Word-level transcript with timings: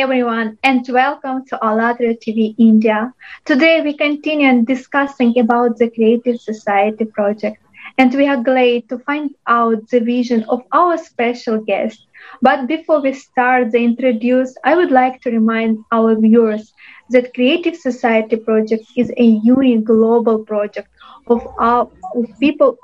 everyone, 0.00 0.58
and 0.62 0.86
welcome 0.88 1.44
to 1.46 1.56
ALLATRA 1.64 2.14
TV 2.22 2.54
India. 2.58 3.12
Today 3.44 3.80
we 3.82 3.96
continue 3.96 4.64
discussing 4.64 5.38
about 5.38 5.76
the 5.78 5.90
Creative 5.90 6.40
Society 6.40 7.04
project, 7.04 7.58
and 7.98 8.12
we 8.14 8.26
are 8.28 8.42
glad 8.42 8.88
to 8.88 8.98
find 8.98 9.30
out 9.46 9.88
the 9.90 10.00
vision 10.00 10.44
of 10.48 10.62
our 10.72 10.96
special 10.98 11.58
guest. 11.58 12.06
But 12.42 12.66
before 12.66 13.00
we 13.02 13.12
start 13.12 13.72
the 13.72 13.84
introduce, 13.84 14.54
I 14.64 14.74
would 14.76 14.90
like 14.90 15.20
to 15.22 15.30
remind 15.30 15.84
our 15.92 16.14
viewers 16.16 16.72
that 17.10 17.34
Creative 17.34 17.76
Society 17.76 18.36
project 18.36 18.84
is 18.96 19.12
a 19.16 19.24
unique 19.24 19.84
global 19.84 20.38
project 20.44 20.88
of 21.28 21.46
our 21.58 21.88
of 22.14 22.26
people 22.40 22.76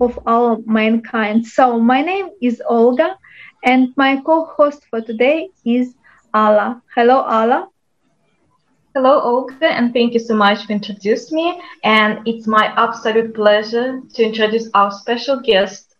of 0.00 0.18
all 0.26 0.62
mankind. 0.66 1.46
So 1.46 1.78
my 1.80 2.00
name 2.02 2.28
is 2.40 2.62
Olga 2.68 3.16
and 3.64 3.88
my 3.96 4.16
co-host 4.24 4.86
for 4.90 5.00
today 5.00 5.50
is 5.64 5.94
Alla. 6.36 6.82
Hello, 6.94 7.22
Alla. 7.24 7.68
Hello, 8.94 9.20
Olga, 9.20 9.68
and 9.68 9.94
thank 9.94 10.12
you 10.12 10.20
so 10.20 10.34
much 10.34 10.66
for 10.66 10.72
introducing 10.72 11.36
me. 11.36 11.62
And 11.82 12.20
it's 12.26 12.46
my 12.46 12.66
absolute 12.76 13.34
pleasure 13.34 14.02
to 14.14 14.22
introduce 14.22 14.68
our 14.74 14.90
special 14.90 15.40
guest 15.40 15.96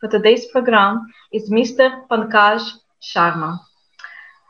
for 0.00 0.08
today's 0.08 0.46
program 0.46 1.06
is 1.32 1.50
Mr. 1.50 2.04
Pankaj 2.08 2.62
Sharma. 3.00 3.60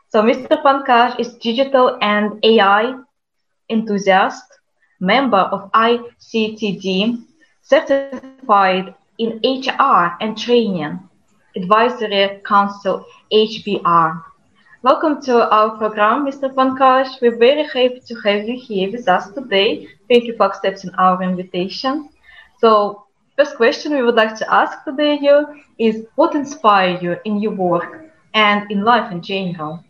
So 0.09 0.23
Mr. 0.23 0.59
Pankaj 0.63 1.19
is 1.19 1.35
digital 1.35 1.99
and 2.01 2.43
AI 2.43 2.95
enthusiast, 3.69 4.43
member 4.99 5.43
of 5.55 5.71
ICTD, 5.71 7.23
certified 7.61 8.95
in 9.19 9.39
HR 9.43 10.17
and 10.19 10.35
training, 10.35 10.99
Advisory 11.55 12.41
Council 12.43 13.05
HBR. 13.31 14.23
Welcome 14.87 15.21
to 15.23 15.49
our 15.53 15.71
program, 15.77 16.25
Mr. 16.25 16.47
Pankaj. 16.57 17.19
We're 17.21 17.37
very 17.37 17.63
happy 17.63 18.01
to 18.07 18.15
have 18.23 18.47
you 18.47 18.57
here 18.57 18.89
with 18.89 19.05
us 19.09 19.29
today. 19.31 19.85
Thank 20.07 20.23
you 20.23 20.37
for 20.37 20.45
accepting 20.45 20.91
our 20.97 21.21
invitation. 21.21 22.07
So, 22.61 23.03
first 23.35 23.57
question 23.57 23.91
we 23.91 24.01
would 24.01 24.15
like 24.15 24.37
to 24.37 24.45
ask 24.49 24.85
today 24.85 25.19
you 25.21 25.61
is 25.77 26.05
what 26.15 26.35
inspired 26.35 27.03
you 27.03 27.17
in 27.25 27.41
your 27.41 27.51
work 27.51 28.13
and 28.33 28.71
in 28.71 28.85
life 28.85 29.11
in 29.11 29.21
general? 29.21 29.83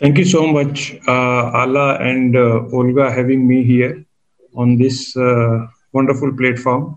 Thank 0.00 0.16
you 0.16 0.24
so 0.24 0.46
much, 0.46 0.96
uh, 1.06 1.60
Alla 1.62 1.98
and 2.00 2.34
uh, 2.34 2.64
Olga, 2.72 3.12
having 3.12 3.46
me 3.46 3.62
here 3.62 4.06
on 4.54 4.78
this 4.78 5.14
uh, 5.18 5.66
wonderful 5.92 6.34
platform. 6.34 6.96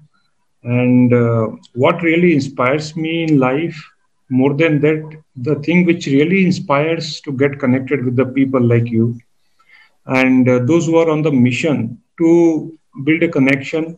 And 0.64 1.14
uh, 1.14 1.47
what 1.73 2.02
really 2.02 2.33
inspires 2.33 2.95
me 2.95 3.23
in 3.23 3.38
life, 3.38 3.77
more 4.30 4.53
than 4.53 4.80
that, 4.81 5.03
the 5.35 5.55
thing 5.55 5.85
which 5.85 6.08
really 6.08 6.45
inspires 6.45 7.22
to 7.22 7.31
get 7.31 7.59
connected 7.59 8.05
with 8.05 8.16
the 8.16 8.25
people 8.25 8.61
like 8.61 8.89
you 8.89 9.16
and 10.08 10.47
uh, 10.49 10.59
those 10.66 10.86
who 10.86 10.97
are 10.97 11.09
on 11.09 11.21
the 11.21 11.31
mission 11.31 11.97
to 12.17 12.71
build 13.05 13.23
a 13.23 13.27
connection 13.30 13.97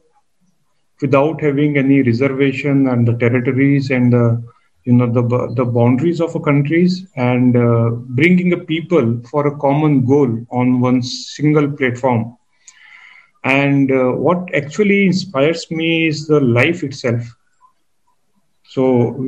without 1.01 1.41
having 1.41 1.77
any 1.77 2.01
reservation 2.01 2.87
and 2.87 3.07
the 3.07 3.13
territories 3.13 3.89
and 3.91 4.13
the 4.13 4.41
you 4.85 4.93
know 4.93 5.07
the 5.17 5.23
the 5.55 5.65
boundaries 5.65 6.21
of 6.21 6.35
a 6.35 6.39
countries 6.39 7.05
and 7.15 7.55
uh, 7.55 7.89
bringing 8.19 8.53
a 8.53 8.57
people 8.73 9.21
for 9.29 9.47
a 9.47 9.57
common 9.57 10.05
goal 10.05 10.31
on 10.51 10.79
one 10.79 11.01
single 11.01 11.69
platform. 11.71 12.35
And 13.43 13.91
uh, 13.91 14.11
what 14.11 14.53
actually 14.55 15.05
inspires 15.05 15.69
me 15.71 16.07
is 16.07 16.27
the 16.27 16.39
life 16.39 16.83
itself 16.83 17.23
so 18.73 18.83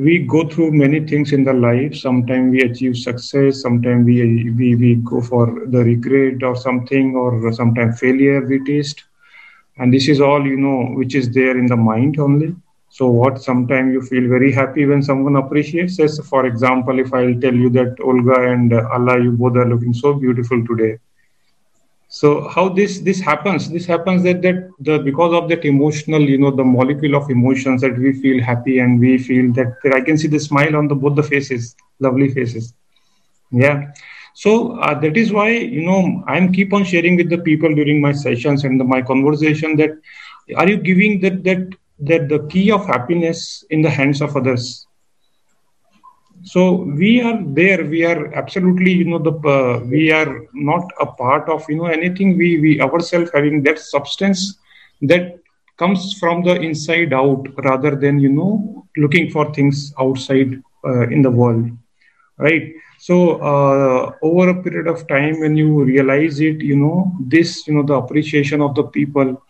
we 0.06 0.14
go 0.34 0.40
through 0.48 0.70
many 0.72 1.00
things 1.10 1.32
in 1.32 1.44
the 1.44 1.52
life. 1.52 1.94
Sometimes 1.94 2.50
we 2.52 2.60
achieve 2.62 2.96
success 2.96 3.60
sometimes 3.62 4.04
we, 4.06 4.50
we 4.58 4.68
we 4.82 4.90
go 5.12 5.20
for 5.20 5.44
the 5.74 5.80
regret 5.92 6.42
or 6.48 6.54
something 6.56 7.14
or 7.16 7.30
sometimes 7.52 7.98
failure 8.00 8.40
we 8.46 8.58
taste. 8.70 9.04
And 9.78 9.92
this 9.92 10.08
is 10.08 10.20
all 10.20 10.44
you 10.46 10.56
know 10.56 10.78
which 11.00 11.14
is 11.14 11.30
there 11.38 11.56
in 11.58 11.66
the 11.66 11.76
mind 11.76 12.18
only. 12.18 12.54
So 12.88 13.08
what 13.08 13.40
sometimes 13.42 13.92
you 13.94 14.02
feel 14.02 14.28
very 14.28 14.52
happy 14.52 14.86
when 14.86 15.02
someone 15.02 15.36
appreciates 15.36 15.98
as 16.00 16.18
for 16.32 16.46
example 16.46 16.98
if 17.06 17.12
i'll 17.20 17.38
tell 17.46 17.56
you 17.64 17.70
that 17.78 17.96
olga 18.10 18.38
and 18.52 18.72
alla 18.96 19.16
you 19.24 19.32
both 19.44 19.56
are 19.62 19.68
looking 19.74 19.94
so 20.04 20.14
beautiful 20.24 20.64
today 20.70 20.92
so 22.14 22.48
how 22.48 22.68
this 22.68 23.00
this 23.00 23.20
happens? 23.20 23.68
This 23.68 23.86
happens 23.86 24.22
that 24.22 24.40
that 24.42 24.58
the 24.78 24.98
because 25.00 25.32
of 25.34 25.48
that 25.48 25.64
emotional 25.64 26.22
you 26.32 26.38
know 26.38 26.52
the 26.52 26.62
molecule 26.64 27.16
of 27.16 27.28
emotions 27.28 27.80
that 27.80 27.98
we 27.98 28.12
feel 28.12 28.40
happy 28.40 28.78
and 28.78 29.00
we 29.00 29.18
feel 29.18 29.52
that, 29.54 29.74
that 29.82 29.94
i 29.94 30.00
can 30.00 30.16
see 30.16 30.28
the 30.28 30.38
smile 30.38 30.76
on 30.76 30.86
the 30.86 30.94
both 30.94 31.16
the 31.16 31.24
faces 31.24 31.74
lovely 31.98 32.28
faces. 32.28 32.72
Yeah. 33.50 33.90
So 34.34 34.78
uh, 34.78 34.94
that 35.00 35.16
is 35.16 35.32
why 35.32 35.48
you 35.50 35.84
know 35.84 36.22
i'm 36.28 36.52
keep 36.52 36.72
on 36.72 36.84
sharing 36.84 37.16
with 37.16 37.30
the 37.30 37.38
people 37.38 37.74
during 37.74 38.00
my 38.00 38.12
sessions 38.12 38.62
and 38.62 38.78
the, 38.78 38.84
my 38.84 39.02
conversation 39.02 39.76
that 39.82 39.90
are 40.56 40.68
you 40.68 40.76
giving 40.76 41.20
that 41.20 41.42
that 41.42 41.68
that 41.98 42.28
the 42.28 42.40
key 42.46 42.70
of 42.70 42.86
happiness 42.86 43.64
in 43.70 43.82
the 43.82 43.90
hands 43.90 44.22
of 44.22 44.36
others 44.36 44.86
so 46.44 46.82
we 47.00 47.20
are 47.22 47.38
there. 47.60 47.84
We 47.84 48.04
are 48.04 48.32
absolutely 48.34 48.92
you 48.92 49.04
know 49.06 49.18
the 49.18 49.32
uh, 49.56 49.80
we 49.94 50.10
are 50.12 50.42
not 50.54 50.90
a 51.00 51.06
part 51.06 51.48
of 51.48 51.64
you 51.68 51.76
know 51.76 51.86
anything 51.86 52.36
we 52.38 52.60
we 52.60 52.80
ourselves 52.80 53.30
having 53.34 53.62
that 53.64 53.78
substance 53.78 54.58
that 55.02 55.38
comes 55.78 56.14
from 56.20 56.42
the 56.44 56.54
inside 56.68 57.12
out 57.12 57.46
rather 57.64 57.94
than 57.96 58.18
you 58.20 58.30
know 58.30 58.84
looking 58.96 59.30
for 59.30 59.52
things 59.54 59.92
outside 60.00 60.60
uh, 60.86 61.08
in 61.08 61.22
the 61.22 61.30
world 61.30 61.66
right? 62.38 62.72
So 62.98 63.36
uh, 63.40 64.12
over 64.22 64.48
a 64.50 64.62
period 64.62 64.86
of 64.88 65.06
time 65.08 65.40
when 65.40 65.56
you 65.56 65.82
realize 65.84 66.40
it 66.40 66.60
you 66.60 66.76
know 66.76 67.12
this 67.20 67.66
you 67.66 67.74
know 67.74 67.82
the 67.82 67.94
appreciation 67.94 68.60
of 68.60 68.74
the 68.74 68.84
people 68.84 69.40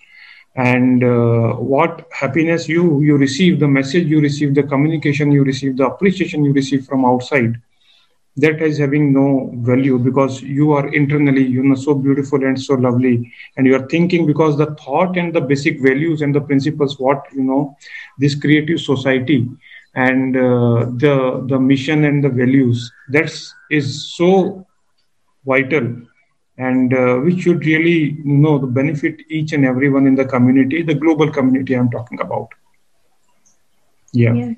and 0.57 1.03
uh, 1.03 1.55
what 1.55 2.07
happiness 2.13 2.69
you 2.69 3.01
you 3.03 3.17
receive 3.17 3.59
the 3.59 3.69
message 3.69 4.07
you 4.07 4.21
receive 4.21 4.55
the 4.55 4.63
communication 4.63 5.33
you 5.33 5.43
receive 5.45 5.77
the 5.77 5.87
appreciation 5.87 6.45
you 6.45 6.53
receive 6.53 6.85
from 6.87 7.05
outside 7.05 7.57
that 8.37 8.61
is 8.61 8.79
having 8.79 9.13
no 9.13 9.51
value 9.63 9.99
because 9.99 10.43
you 10.43 10.73
are 10.73 10.93
internally 10.93 11.45
you 11.45 11.63
know 11.63 11.75
so 11.75 11.95
beautiful 11.95 12.43
and 12.45 12.61
so 12.61 12.75
lovely. 12.75 13.33
And 13.57 13.67
you 13.67 13.77
are 13.77 13.87
thinking 13.87 14.27
because 14.27 14.57
the 14.59 14.75
thought 14.75 15.17
and 15.17 15.33
the 15.33 15.41
basic 15.41 15.81
values 15.81 16.23
and 16.23 16.35
the 16.35 16.41
principles 16.41 16.99
what 16.99 17.25
you 17.33 17.45
know 17.45 17.77
this 18.19 18.35
creative 18.35 18.81
society 18.81 19.49
and 19.95 20.37
uh, 20.37 20.87
the 20.97 21.45
the 21.47 21.59
mission 21.59 22.05
and 22.05 22.25
the 22.25 22.29
values 22.29 22.91
that's 23.09 23.55
is 23.71 24.13
so 24.17 24.67
vital 25.47 25.95
and 26.59 26.93
uh, 26.95 27.17
which 27.17 27.41
should 27.41 27.65
really 27.67 27.99
you 28.25 28.39
know 28.45 28.59
benefit 28.59 29.21
each 29.29 29.53
and 29.53 29.65
everyone 29.65 30.07
in 30.07 30.15
the 30.15 30.25
community 30.25 30.83
the 30.83 30.95
global 30.95 31.31
community 31.31 31.75
i'm 31.75 31.91
talking 31.91 32.21
about. 32.21 32.49
Yeah, 34.13 34.35
yeah. 34.35 34.53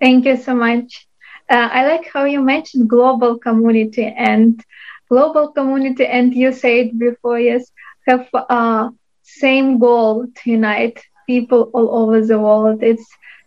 thank 0.00 0.24
you 0.24 0.36
so 0.36 0.54
much. 0.54 1.06
Uh, 1.48 1.68
i 1.72 1.86
like 1.86 2.08
how 2.12 2.24
you 2.24 2.40
mentioned 2.40 2.88
global 2.88 3.38
community 3.38 4.06
and 4.16 4.62
global 5.08 5.48
community 5.48 6.06
and 6.06 6.34
you 6.34 6.52
said 6.52 6.98
before 6.98 7.38
yes 7.38 7.70
have 8.06 8.28
uh, 8.34 8.88
same 9.22 9.78
goal 9.78 10.26
to 10.36 10.50
unite 10.50 11.00
people 11.26 11.70
all 11.72 11.88
over 12.02 12.24
the 12.24 12.38
world. 12.38 12.82
It's 12.82 13.06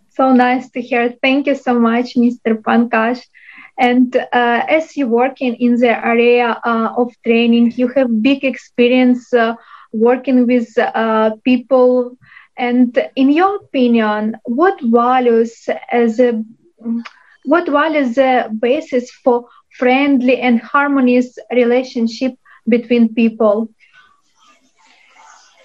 so 0.09 0.31
nice 0.34 0.69
to 0.72 0.81
hear. 0.81 1.13
Thank 1.22 1.47
you 1.47 1.56
so 1.56 1.79
much 1.79 2.16
mr 2.16 2.53
pankaj 2.67 3.22
and 3.77 4.15
uh, 4.15 4.25
as 4.69 4.95
you're 4.95 5.07
working 5.07 5.55
in 5.55 5.75
the 5.75 6.05
area 6.05 6.59
uh, 6.63 6.93
of 6.97 7.13
training, 7.25 7.73
you 7.75 7.87
have 7.89 8.21
big 8.21 8.45
experience 8.45 9.33
uh, 9.33 9.55
working 9.91 10.47
with 10.47 10.67
people. 11.43 12.17
And 12.57 12.97
in 13.17 13.31
your 13.31 13.57
opinion, 13.57 14.37
what 14.45 14.79
values 14.81 15.67
as 15.91 16.19
a 16.19 16.41
what 17.43 17.67
values 17.67 18.16
the 18.16 18.49
basis 18.59 19.11
for 19.11 19.45
friendly 19.78 20.39
and 20.39 20.59
harmonious 20.61 21.37
relationship 21.51 22.33
between 22.67 23.13
people? 23.13 23.69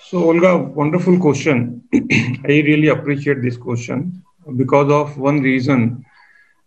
So, 0.09 0.25
Olga, 0.25 0.59
wonderful 0.59 1.19
question. 1.21 1.83
I 1.95 2.63
really 2.67 2.89
appreciate 2.89 3.43
this 3.43 3.57
question 3.57 4.23
because 4.57 4.91
of 4.91 5.17
one 5.17 5.41
reason 5.41 6.05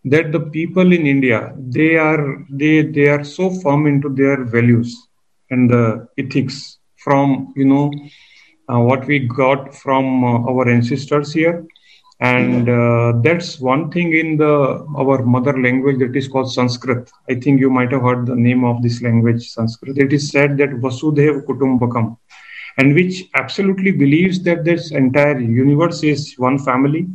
that 0.06 0.32
the 0.32 0.40
people 0.40 0.92
in 0.92 1.08
India 1.08 1.54
they 1.58 1.96
are 1.96 2.46
they 2.50 2.82
they 2.82 3.08
are 3.08 3.24
so 3.24 3.50
firm 3.62 3.88
into 3.88 4.10
their 4.10 4.44
values 4.44 5.08
and 5.50 5.70
the 5.70 6.08
ethics 6.18 6.80
from 6.98 7.54
you 7.56 7.66
know 7.66 7.92
uh, 8.72 8.80
what 8.80 9.06
we 9.06 9.20
got 9.20 9.74
from 9.76 10.24
uh, 10.24 10.50
our 10.50 10.70
ancestors 10.70 11.34
here. 11.34 11.66
And 12.20 12.70
uh, 12.70 13.14
that's 13.22 13.60
one 13.60 13.92
thing 13.92 14.14
in 14.14 14.38
the 14.38 14.86
our 14.98 15.24
mother 15.26 15.60
language 15.60 16.00
that 16.00 16.16
is 16.16 16.28
called 16.28 16.54
sanskrit. 16.54 17.12
I 17.30 17.36
think 17.36 17.60
you 17.60 17.70
might 17.70 17.92
have 17.92 18.04
heard 18.04 18.26
the 18.26 18.36
name 18.36 18.64
of 18.64 18.82
this 18.82 19.02
language 19.02 19.50
sanskrit. 19.50 19.98
It 19.98 20.14
is 20.14 20.30
said 20.30 20.58
that 20.58 20.70
vasudhaiva 20.70 21.46
kutumbakam 21.46 22.18
and 22.78 22.96
which 22.96 23.26
absolutely 23.36 23.92
believes 23.92 24.42
that 24.44 24.64
this 24.64 24.92
entire 24.92 25.40
universe 25.40 26.04
is 26.04 26.34
one 26.38 26.58
family 26.58 27.08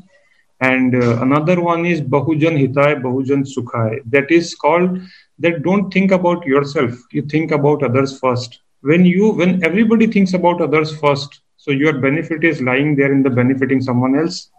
and 0.61 0.95
uh, 0.95 1.21
another 1.23 1.61
one 1.61 1.85
is 1.87 2.01
bahujan 2.01 2.57
hitai 2.63 3.01
bahujan 3.03 3.43
sukhai 3.55 3.99
that 4.15 4.31
is 4.31 4.55
called 4.55 4.99
that 5.39 5.63
don't 5.63 5.93
think 5.93 6.11
about 6.11 6.45
yourself 6.47 6.93
you 7.13 7.23
think 7.23 7.51
about 7.53 7.83
others 7.83 8.19
first. 8.19 8.61
When 8.81 9.05
you 9.05 9.31
when 9.31 9.65
everybody 9.65 10.07
thinks 10.07 10.35
about 10.35 10.61
others 10.61 10.97
first 10.99 11.41
so 11.57 11.71
your 11.71 11.95
benefit 12.01 12.45
is 12.45 12.61
lying 12.63 12.97
there 12.97 13.13
in 13.13 13.23
the 13.23 13.31
benefiting 13.31 13.81
someone 13.81 14.19
else. 14.19 14.51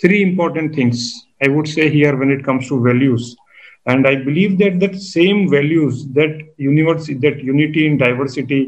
Three 0.00 0.22
important 0.22 0.74
things 0.74 1.26
i 1.42 1.48
would 1.48 1.68
say 1.68 1.88
here 1.90 2.16
when 2.16 2.30
it 2.30 2.44
comes 2.44 2.68
to 2.68 2.82
values. 2.82 3.36
And 3.86 4.06
i 4.06 4.14
believe 4.16 4.58
that 4.58 4.80
that 4.80 4.94
same 5.00 5.48
values 5.50 6.06
that 6.18 6.40
universe 6.56 7.06
that 7.24 7.42
unity 7.52 7.86
in 7.86 7.98
diversity 7.98 8.60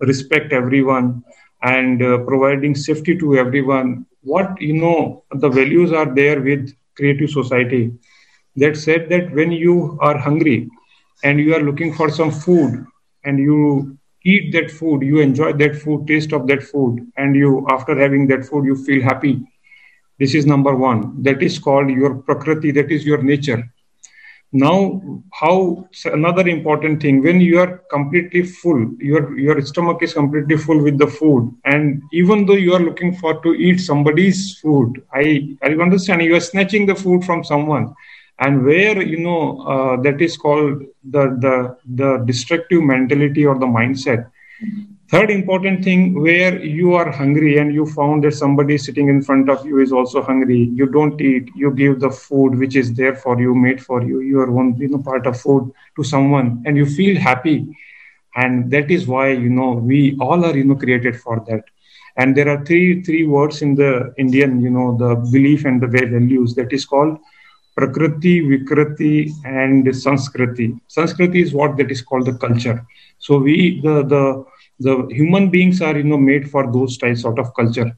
respect 0.00 0.52
everyone 0.52 1.22
and 1.62 2.02
uh, 2.02 2.18
providing 2.30 2.74
safety 2.74 3.16
to 3.18 3.36
everyone 3.36 4.06
what 4.22 4.60
you 4.60 4.72
know 4.74 5.24
the 5.32 5.48
values 5.48 5.92
are 5.92 6.12
there 6.14 6.40
with 6.40 6.72
creative 6.96 7.30
society 7.30 7.92
that 8.56 8.76
said 8.76 9.08
that 9.08 9.32
when 9.32 9.50
you 9.52 9.98
are 10.00 10.18
hungry 10.18 10.68
and 11.24 11.40
you 11.40 11.54
are 11.54 11.62
looking 11.62 11.92
for 11.92 12.08
some 12.10 12.30
food 12.30 12.84
and 13.24 13.38
you 13.38 13.96
eat 14.24 14.52
that 14.52 14.70
food 14.70 15.02
you 15.02 15.18
enjoy 15.20 15.52
that 15.52 15.74
food 15.74 16.06
taste 16.06 16.32
of 16.32 16.46
that 16.46 16.62
food 16.62 17.00
and 17.16 17.34
you 17.36 17.66
after 17.70 17.98
having 17.98 18.26
that 18.28 18.44
food 18.44 18.64
you 18.64 18.76
feel 18.84 19.02
happy. 19.02 19.40
This 20.18 20.34
is 20.34 20.46
number 20.46 20.74
1 20.76 21.22
that 21.22 21.42
is 21.42 21.58
called 21.58 21.90
your 21.90 22.14
prakriti. 22.16 22.70
That 22.70 22.90
is 22.92 23.04
your 23.04 23.22
nature 23.22 23.72
now 24.52 25.00
how 25.32 25.86
another 26.04 26.46
important 26.48 27.00
thing 27.02 27.22
when 27.22 27.40
you 27.40 27.58
are 27.58 27.78
completely 27.90 28.42
full 28.42 28.80
your 28.98 29.38
your 29.38 29.60
stomach 29.62 30.02
is 30.02 30.12
completely 30.12 30.56
full 30.56 30.82
with 30.82 30.98
the 30.98 31.06
food 31.06 31.50
and 31.64 32.02
even 32.12 32.44
though 32.46 32.60
you 32.66 32.74
are 32.74 32.80
looking 32.88 33.14
for 33.14 33.40
to 33.42 33.54
eat 33.54 33.78
somebody's 33.80 34.58
food 34.60 35.02
i 35.14 35.56
i 35.62 35.68
understand 35.86 36.22
you 36.22 36.34
are 36.36 36.46
snatching 36.52 36.86
the 36.86 36.94
food 36.94 37.24
from 37.24 37.44
someone. 37.44 37.94
And 38.38 38.64
where 38.64 39.00
you 39.00 39.18
know 39.18 39.60
uh, 39.72 40.02
that 40.02 40.20
is 40.20 40.36
called 40.36 40.82
the 41.04 41.24
the 41.44 41.76
the 42.00 42.24
destructive 42.26 42.82
mentality 42.82 43.46
or 43.46 43.56
the 43.58 43.66
mindset 43.66 44.30
Third 45.12 45.30
important 45.30 45.84
thing, 45.84 46.14
where 46.22 46.58
you 46.64 46.94
are 46.94 47.10
hungry 47.10 47.58
and 47.58 47.74
you 47.74 47.84
found 47.84 48.24
that 48.24 48.32
somebody 48.32 48.78
sitting 48.78 49.08
in 49.08 49.20
front 49.20 49.50
of 49.50 49.66
you 49.66 49.78
is 49.80 49.92
also 49.92 50.22
hungry, 50.22 50.70
you 50.72 50.86
don't 50.86 51.20
eat, 51.20 51.50
you 51.54 51.70
give 51.70 52.00
the 52.00 52.10
food 52.10 52.58
which 52.58 52.76
is 52.76 52.94
there 52.94 53.14
for 53.14 53.38
you, 53.38 53.54
made 53.54 53.84
for 53.84 54.02
you, 54.02 54.20
you 54.20 54.40
are 54.40 54.50
one 54.50 54.74
you 54.78 54.88
know, 54.88 55.02
part 55.02 55.26
of 55.26 55.38
food 55.38 55.70
to 55.96 56.02
someone, 56.02 56.62
and 56.64 56.78
you 56.78 56.86
feel 56.86 57.20
happy. 57.20 57.76
And 58.36 58.70
that 58.70 58.90
is 58.90 59.06
why 59.06 59.32
you 59.32 59.50
know 59.50 59.72
we 59.72 60.16
all 60.18 60.46
are 60.46 60.56
you 60.56 60.64
know 60.64 60.76
created 60.76 61.20
for 61.20 61.44
that. 61.46 61.64
And 62.16 62.34
there 62.34 62.48
are 62.48 62.64
three 62.64 63.02
three 63.02 63.26
words 63.26 63.60
in 63.60 63.74
the 63.74 64.14
Indian, 64.16 64.62
you 64.62 64.70
know, 64.70 64.96
the 64.96 65.16
belief 65.30 65.66
and 65.66 65.78
the 65.78 65.88
values 65.88 66.54
that 66.54 66.72
is 66.72 66.86
called 66.86 67.18
Prakriti, 67.76 68.40
Vikriti, 68.40 69.30
and 69.44 69.86
Sanskriti. 69.86 70.80
Sanskriti 70.88 71.42
is 71.42 71.52
what 71.52 71.76
that 71.76 71.90
is 71.90 72.00
called 72.00 72.24
the 72.24 72.32
culture. 72.38 72.86
So 73.18 73.36
we 73.36 73.82
the 73.82 74.04
the 74.04 74.44
the 74.78 75.06
human 75.10 75.50
beings 75.50 75.80
are 75.80 75.96
you 75.96 76.04
know 76.04 76.16
made 76.18 76.50
for 76.50 76.70
those 76.72 76.96
type 76.98 77.16
sort 77.16 77.38
of 77.38 77.54
culture 77.54 77.90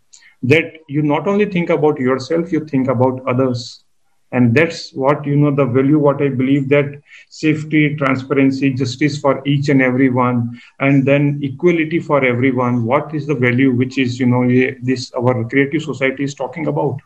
that 0.43 0.73
you 0.89 1.03
not 1.03 1.27
only 1.27 1.47
think 1.47 1.71
about 1.71 1.99
yourself 1.99 2.53
you 2.53 2.65
think 2.65 2.89
about 2.89 3.21
others. 3.27 3.85
And 4.33 4.55
that's 4.55 4.93
what 4.95 5.25
you 5.27 5.37
know 5.37 5.55
the 5.55 5.65
value 5.65 5.99
what 5.99 6.21
i 6.21 6.29
believe 6.29 6.69
that 6.69 6.87
safety 7.31 7.95
transparency 7.97 8.71
justice 8.73 9.19
for 9.19 9.41
each 9.47 9.69
and 9.69 9.81
everyone 9.81 10.59
and 10.81 11.07
then 11.07 11.39
equality 11.43 12.01
for 12.01 12.25
everyone. 12.25 12.85
What 12.85 13.15
is 13.15 13.27
the 13.27 13.35
value 13.35 13.73
which 13.73 13.99
is 13.99 14.19
you 14.19 14.27
know 14.27 14.45
this 14.83 15.13
our 15.15 15.49
creative 15.49 15.83
society 15.83 16.25
is 16.25 16.35
talking 16.35 16.67
about? 16.67 16.99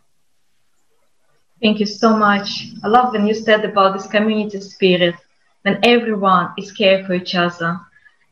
Thank 1.62 1.80
you 1.80 1.86
so 1.86 2.16
much. 2.16 2.68
I 2.84 2.88
love 2.88 3.12
when 3.12 3.26
you 3.26 3.34
said 3.34 3.64
about 3.64 3.94
this 3.94 4.06
community 4.06 4.60
spirit 4.60 5.14
when 5.62 5.78
everyone 5.82 6.50
is 6.58 6.72
care 6.72 7.04
for 7.04 7.14
each 7.14 7.34
other. 7.34 7.78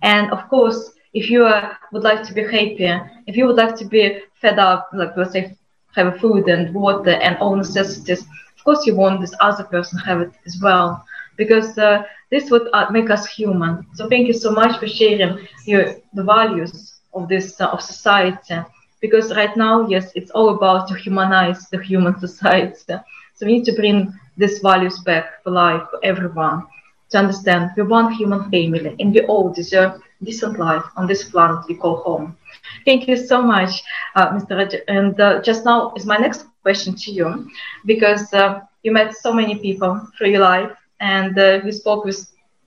And 0.03 0.31
of 0.33 0.49
course 0.49 0.91
if 1.17 1.31
you 1.31 1.47
uh, 1.47 1.75
would 1.93 2.05
like 2.05 2.23
to 2.25 2.35
be 2.35 2.43
happier, 2.43 3.11
if 3.27 3.37
you 3.37 3.47
would 3.47 3.57
like 3.57 3.77
to 3.77 3.85
be 3.87 4.21
fed 4.41 4.59
up, 4.59 4.89
like 4.95 5.17
let's 5.17 5.33
say 5.33 5.57
have 5.97 6.19
food 6.21 6.49
and 6.49 6.75
water 6.75 7.11
and 7.11 7.37
all 7.39 7.57
necessities, 7.57 8.23
of 8.23 8.65
course 8.65 8.87
you 8.87 8.95
want 8.97 9.21
this 9.21 9.35
other 9.41 9.65
person 9.65 9.99
have 10.01 10.21
it 10.21 10.33
as 10.47 10.59
well, 10.63 11.03
because 11.37 11.79
uh, 11.79 12.03
this 12.31 12.51
would 12.51 12.69
uh, 12.75 12.87
make 12.91 13.11
us 13.11 13.27
human. 13.27 13.85
So 13.95 14.09
thank 14.09 14.27
you 14.29 14.35
so 14.35 14.51
much 14.53 14.79
for 14.81 14.87
sharing 14.89 15.39
your 15.67 15.95
the 16.15 16.25
values 16.25 16.95
of 17.15 17.29
this 17.29 17.61
uh, 17.61 17.69
of 17.69 17.81
society. 17.83 18.59
Because 19.01 19.35
right 19.37 19.57
now, 19.57 19.87
yes, 19.89 20.13
it's 20.15 20.31
all 20.31 20.51
about 20.51 20.89
to 20.89 20.95
humanize 20.95 21.69
the 21.71 21.83
human 21.83 22.19
society. 22.27 22.95
So 23.35 23.47
we 23.47 23.53
need 23.55 23.65
to 23.67 23.73
bring 23.73 24.13
these 24.37 24.59
values 24.61 24.99
back 25.01 25.43
for 25.43 25.51
life 25.51 25.83
for 25.91 25.99
everyone 26.05 26.63
to 27.11 27.19
understand 27.19 27.71
we're 27.77 27.85
one 27.85 28.13
human 28.13 28.43
family 28.51 28.95
and 28.99 29.15
we 29.15 29.21
all 29.23 29.53
deserve 29.53 29.93
decent 30.23 30.59
life 30.59 30.85
on 30.97 31.07
this 31.07 31.25
planet 31.25 31.65
we 31.69 31.75
call 31.75 31.97
home. 31.97 32.37
Thank 32.85 33.09
you 33.09 33.17
so 33.17 33.43
much, 33.43 33.83
uh, 34.17 34.31
Mr. 34.31 34.57
Raj. 34.57 34.75
And 34.89 35.19
uh, 35.21 35.41
just 35.43 35.65
now 35.65 35.93
is 35.97 36.07
my 36.07 36.17
next 36.17 36.47
question 36.63 36.95
to 36.97 37.11
you, 37.13 37.49
because 37.85 38.33
uh, 38.33 38.61
you 38.83 38.93
met 38.93 39.15
so 39.17 39.33
many 39.33 39.57
people 39.57 40.01
through 40.17 40.31
your 40.31 40.41
life, 40.41 40.71
and 41.01 41.39
uh, 41.39 41.61
you 41.65 41.73
spoke 41.73 42.05
with 42.05 42.19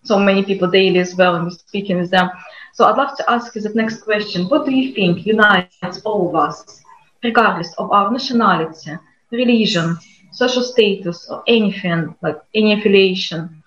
so 0.03 0.19
many 0.19 0.43
people 0.43 0.69
daily 0.69 0.99
as 0.99 1.15
well, 1.15 1.35
and 1.35 1.43
you're 1.45 1.59
speaking 1.67 1.97
with 1.99 2.11
them. 2.11 2.29
So 2.73 2.85
I'd 2.85 2.97
love 2.97 3.17
to 3.17 3.29
ask 3.31 3.55
you 3.55 3.61
the 3.61 3.73
next 3.73 4.01
question: 4.03 4.47
What 4.49 4.65
do 4.65 4.71
you 4.71 4.93
think 4.93 5.25
unites 5.25 5.79
all 5.79 6.29
of 6.29 6.35
us, 6.35 6.81
regardless 7.23 7.73
of 7.77 7.91
our 7.91 8.11
nationality, 8.11 8.91
religion, 9.31 9.97
social 10.31 10.63
status, 10.63 11.27
or 11.29 11.43
anything 11.47 12.15
like 12.21 12.37
any 12.53 12.73
affiliation? 12.73 13.58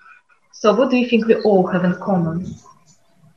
So, 0.63 0.73
what 0.73 0.91
do 0.91 0.97
you 0.97 1.09
think 1.09 1.27
we 1.27 1.35
all 1.43 1.67
have 1.67 1.85
in 1.85 1.97
common? 1.97 2.55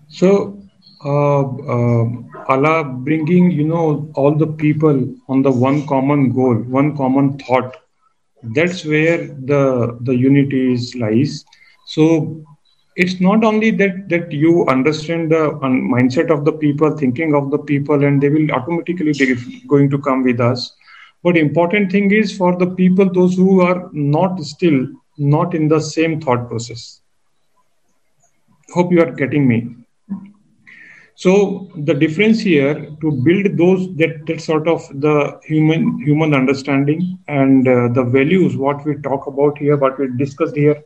So, 0.10 0.62
uh, 1.04 1.42
uh, 1.42 2.06
Alla 2.50 2.84
bringing, 2.84 3.50
you 3.50 3.64
know, 3.64 4.12
all 4.14 4.36
the 4.36 4.46
people 4.46 5.12
on 5.28 5.42
the 5.42 5.50
one 5.50 5.88
common 5.88 6.32
goal, 6.34 6.54
one 6.54 6.96
common 6.96 7.40
thought. 7.40 7.78
That's 8.44 8.86
where 8.86 9.18
the 9.52 9.98
the 10.02 10.16
unity 10.16 10.74
is 10.74 10.94
lies. 10.96 11.44
So 11.88 12.46
it's 12.96 13.20
not 13.20 13.44
only 13.44 13.72
that 13.72 14.08
that 14.10 14.32
you 14.32 14.68
understand 14.68 15.32
the 15.32 15.50
mindset 15.96 16.30
of 16.30 16.46
the 16.46 16.54
people, 16.54 16.96
thinking 16.96 17.34
of 17.34 17.50
the 17.50 17.58
people, 17.58 18.04
and 18.04 18.22
they 18.22 18.30
will 18.30 18.52
automatically 18.52 19.14
going 19.68 19.90
to 19.90 19.98
come 19.98 20.22
with 20.22 20.40
us. 20.40 20.76
But 21.24 21.38
important 21.38 21.92
thing 21.92 22.12
is 22.12 22.38
for 22.38 22.56
the 22.56 22.68
people, 22.68 23.12
those 23.12 23.36
who 23.36 23.62
are 23.62 23.90
not 23.94 24.40
still 24.42 24.86
not 25.18 25.56
in 25.56 25.68
the 25.68 25.80
same 25.80 26.22
thought 26.22 26.48
process. 26.48 27.02
Hope 28.74 28.92
you 28.92 29.02
are 29.02 29.12
getting 29.12 29.48
me. 29.48 29.76
So 31.18 31.72
the 31.78 31.94
difference 31.94 32.42
here 32.42 32.74
to 33.00 33.12
build 33.12 33.58
those 33.58 33.96
that, 33.96 34.26
that 34.28 34.42
sort 34.42 34.68
of 34.68 34.82
the 35.00 35.40
human 35.46 35.98
human 36.00 36.34
understanding 36.34 37.20
and 37.30 37.66
uh, 37.66 37.88
the 37.94 38.04
values 38.04 38.58
what 38.58 38.86
we 38.86 38.96
talk 38.96 39.28
about 39.28 39.58
here, 39.58 39.78
what 39.78 39.98
we 39.98 40.10
discussed 40.18 40.58
here, 40.58 40.84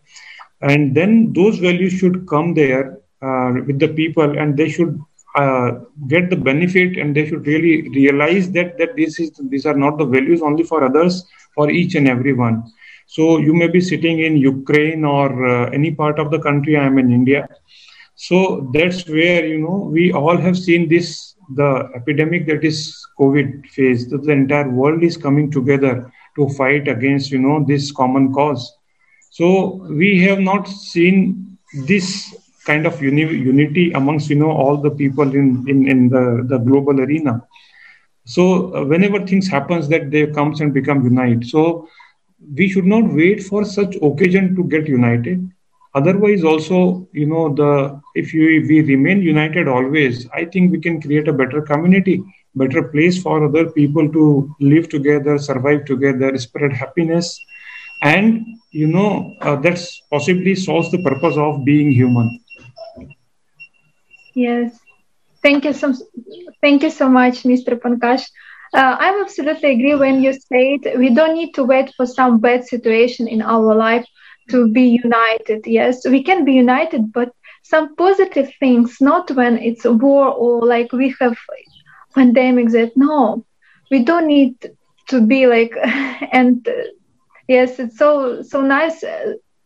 and 0.62 0.94
then 0.94 1.34
those 1.34 1.58
values 1.58 1.94
should 1.94 2.28
come 2.28 2.54
there 2.54 3.00
uh, 3.24 3.54
with 3.66 3.80
the 3.80 3.88
people, 3.88 4.38
and 4.38 4.56
they 4.56 4.70
should 4.70 5.02
uh, 5.36 5.72
get 6.08 6.30
the 6.30 6.36
benefit, 6.36 6.98
and 6.98 7.16
they 7.16 7.28
should 7.28 7.48
really 7.48 7.90
realize 7.90 8.52
that 8.52 8.78
that 8.78 8.96
this 8.96 9.20
is 9.20 9.32
these 9.50 9.66
are 9.66 9.76
not 9.76 9.98
the 9.98 10.06
values 10.06 10.44
only 10.44 10.64
for 10.64 10.84
others, 10.84 11.26
for 11.56 11.72
each 11.72 11.96
and 11.96 12.08
everyone. 12.08 12.64
So 13.16 13.39
you 13.39 13.54
may 13.62 13.68
be 13.68 13.82
sitting 13.82 14.20
in 14.28 14.38
Ukraine 14.38 15.04
or 15.06 15.28
uh, 15.54 15.70
any 15.80 15.92
part 16.01 16.20
of 16.20 16.32
the 16.32 16.39
country. 16.48 16.78
I 16.78 16.86
am 16.92 17.00
in 17.00 17.12
India 17.12 17.48
so 18.16 18.70
that's 18.74 19.08
where 19.08 19.46
you 19.46 19.60
know 19.60 19.89
we 19.94 20.12
all 20.12 20.38
have 20.38 20.58
seen 20.58 20.88
this 20.89 21.36
the 21.56 21.70
epidemic 21.96 22.46
that 22.48 22.63
is 22.63 22.80
COVID 23.20 23.68
phase. 23.75 24.08
That 24.10 24.24
the 24.24 24.32
entire 24.32 24.70
world 24.70 25.04
is 25.04 25.18
coming 25.18 25.51
together 25.51 26.12
to 26.38 26.50
fight 26.60 26.88
against 26.88 27.32
you 27.32 27.39
know 27.39 27.66
this 27.68 27.92
common 27.92 28.34
cause. 28.34 28.63
So 29.32 29.86
we 29.89 30.22
have 30.24 30.39
not 30.39 30.68
seen 30.68 31.58
this 31.88 32.08
kind 32.66 32.86
of 32.86 33.01
uni- 33.01 33.38
unity 33.51 33.92
amongst 33.94 34.30
you 34.30 34.36
know 34.38 34.51
all 34.51 34.78
the 34.78 34.92
people 34.92 35.30
in 35.36 35.63
in, 35.68 35.88
in 35.88 36.10
the, 36.10 36.46
the 36.50 36.58
global 36.60 37.00
arena 37.00 37.42
so 38.25 38.74
uh, 38.75 38.86
whenever 38.86 39.25
things 39.25 39.48
happens 39.48 39.88
that 39.89 40.12
they 40.12 40.25
comes 40.28 40.62
and 40.62 40.74
become 40.74 41.04
united 41.04 41.46
so 41.46 41.88
we 42.55 42.69
should 42.69 42.86
not 42.86 43.13
wait 43.13 43.43
for 43.43 43.65
such 43.65 43.96
occasion 44.01 44.55
to 44.55 44.63
get 44.63 44.88
united. 44.88 45.50
Otherwise 45.96 46.43
also 46.43 47.08
you 47.12 47.25
know 47.25 47.53
the 47.53 48.00
if 48.15 48.31
we 48.34 48.81
remain 48.81 49.24
united 49.24 49.67
always 49.67 50.27
i 50.39 50.46
think 50.46 50.72
we 50.72 50.79
can 50.79 51.01
create 51.01 51.27
a 51.27 51.34
better 51.34 51.62
community 51.63 52.24
better 52.55 52.84
place 52.84 53.22
for 53.22 53.46
other 53.46 53.69
people 53.72 54.08
to 54.17 54.55
live 54.60 54.89
together 54.89 55.38
survive 55.38 55.86
together 55.86 56.38
spread 56.38 56.74
happiness. 56.74 57.39
And 58.01 58.46
you 58.72 58.88
know 58.88 59.34
uh, 59.41 59.55
that's 59.58 60.01
possibly 60.10 60.55
solves 60.55 60.91
the 60.91 61.01
purpose 61.03 61.36
of 61.38 61.65
being 61.65 61.91
human. 61.91 62.39
Yes. 64.34 64.79
Thank 65.41 65.65
you 65.65 65.74
so 65.74 65.93
thank 66.62 66.84
you 66.84 66.89
so 66.89 67.10
much 67.10 67.43
mr 67.43 67.75
pankaj 67.84 68.25
uh, 68.74 68.96
I 69.00 69.20
absolutely 69.22 69.72
agree 69.72 69.96
when 69.96 70.22
you 70.22 70.34
say 70.34 70.80
it. 70.82 70.98
We 70.98 71.14
don't 71.14 71.34
need 71.36 71.54
to 71.56 71.64
wait 71.64 71.92
for 71.96 72.06
some 72.06 72.40
bad 72.40 72.66
situation 72.66 73.28
in 73.28 73.42
our 73.42 73.76
life 73.76 74.06
to 74.50 74.68
be 74.72 75.00
united. 75.04 75.62
Yes, 75.66 76.02
we 76.08 76.24
can 76.24 76.46
be 76.46 76.54
united, 76.54 77.12
but 77.14 77.30
some 77.64 77.96
positive 77.96 78.50
things, 78.60 78.98
not 79.02 79.30
when 79.32 79.58
it's 79.58 79.86
a 79.86 79.94
war 79.94 80.28
or 80.30 80.66
like 80.66 80.92
we 80.92 81.16
have 81.20 81.36
pandemics. 82.16 82.72
That 82.74 82.92
no, 82.96 83.44
we 83.92 84.04
don't 84.04 84.28
need 84.28 84.56
to 85.10 85.22
be 85.22 85.48
like. 85.48 85.74
And 86.32 86.68
uh, 86.68 86.72
yes, 87.48 87.80
it's 87.80 87.98
so 87.98 88.42
so 88.42 88.62
nice. 88.62 89.04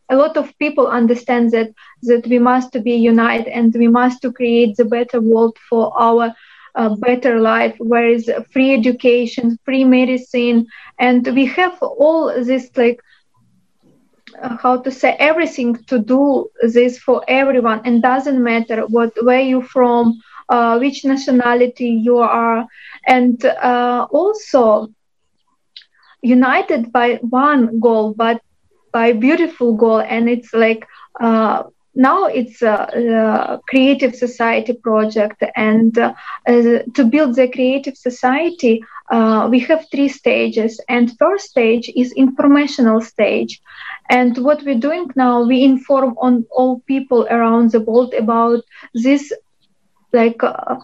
A 0.09 0.15
lot 0.15 0.37
of 0.37 0.51
people 0.59 0.87
understand 0.87 1.51
that 1.51 1.69
that 2.03 2.27
we 2.27 2.39
must 2.39 2.71
be 2.83 2.93
united 2.95 3.47
and 3.47 3.73
we 3.73 3.87
must 3.87 4.21
to 4.21 4.31
create 4.31 4.75
the 4.77 4.85
better 4.85 5.19
world 5.21 5.57
for 5.69 5.91
our 5.99 6.33
a 6.75 6.95
better 6.95 7.39
life, 7.39 7.75
where 7.79 8.07
is 8.09 8.29
free 8.51 8.73
education, 8.73 9.57
free 9.65 9.83
medicine, 9.83 10.65
and 10.99 11.25
we 11.35 11.45
have 11.45 11.77
all 11.81 12.33
this 12.43 12.69
like 12.75 12.99
uh, 14.41 14.57
how 14.61 14.77
to 14.81 14.91
say 14.91 15.15
everything 15.19 15.75
to 15.87 15.99
do 15.99 16.47
this 16.73 16.97
for 16.99 17.23
everyone, 17.27 17.81
and 17.85 18.01
doesn't 18.01 18.41
matter 18.43 18.81
what 18.87 19.11
where 19.23 19.41
you 19.41 19.61
from, 19.61 20.13
uh, 20.49 20.77
which 20.77 21.03
nationality 21.05 21.89
you 22.03 22.17
are, 22.17 22.65
and 23.07 23.43
uh, 23.45 24.05
also 24.11 24.87
united 26.21 26.91
by 26.91 27.19
one 27.29 27.79
goal, 27.79 28.13
but 28.17 28.41
by 28.91 29.11
beautiful 29.13 29.73
goal, 29.75 29.99
and 29.99 30.29
it's 30.29 30.53
like 30.53 30.85
uh, 31.21 31.63
now 31.95 32.25
it's 32.25 32.61
a, 32.61 32.75
a, 32.75 33.61
creative 33.67 34.15
society 34.15 34.73
project 34.73 35.43
and 35.55 35.97
uh, 35.97 36.13
to 36.45 37.05
build 37.05 37.35
the 37.35 37.47
creative 37.47 37.97
society 37.97 38.81
uh, 39.11 39.47
we 39.49 39.59
have 39.59 39.85
three 39.91 40.07
stages. 40.07 40.79
And 40.89 41.17
first 41.17 41.49
stage 41.49 41.91
is 41.95 42.11
informational 42.13 43.01
stage. 43.01 43.61
And 44.09 44.37
what 44.37 44.63
we're 44.63 44.79
doing 44.79 45.11
now 45.15 45.43
we 45.43 45.63
inform 45.63 46.15
on 46.17 46.45
all 46.51 46.79
people 46.87 47.27
around 47.29 47.71
the 47.71 47.81
world 47.81 48.13
about 48.13 48.63
this 48.93 49.31
like 50.11 50.43
uh, 50.43 50.77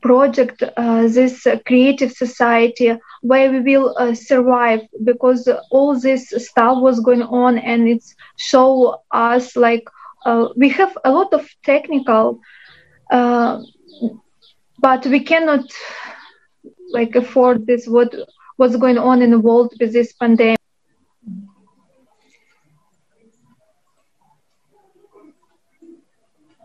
project 0.00 0.62
uh, 0.62 1.08
this 1.08 1.46
creative 1.66 2.12
society 2.12 2.92
where 3.22 3.50
we 3.50 3.60
will 3.60 3.94
uh, 3.98 4.14
survive. 4.14 4.80
Because 5.02 5.48
all 5.70 5.98
this 5.98 6.32
stuff 6.36 6.78
was 6.80 7.00
going 7.00 7.22
on 7.22 7.58
and 7.58 7.88
it's 7.88 8.14
show 8.36 9.02
us 9.10 9.56
like 9.56 9.84
uh, 10.24 10.48
we 10.56 10.68
have 10.70 10.96
a 11.04 11.10
lot 11.10 11.32
of 11.32 11.48
technical, 11.64 12.40
uh, 13.10 13.60
but 14.80 15.06
we 15.06 15.20
cannot 15.20 15.64
like 16.90 17.14
afford 17.14 17.66
this. 17.66 17.86
What 17.86 18.14
what's 18.56 18.76
going 18.76 18.98
on 18.98 19.22
in 19.22 19.30
the 19.30 19.38
world 19.38 19.74
with 19.80 19.92
this 19.92 20.12
pandemic? 20.12 20.58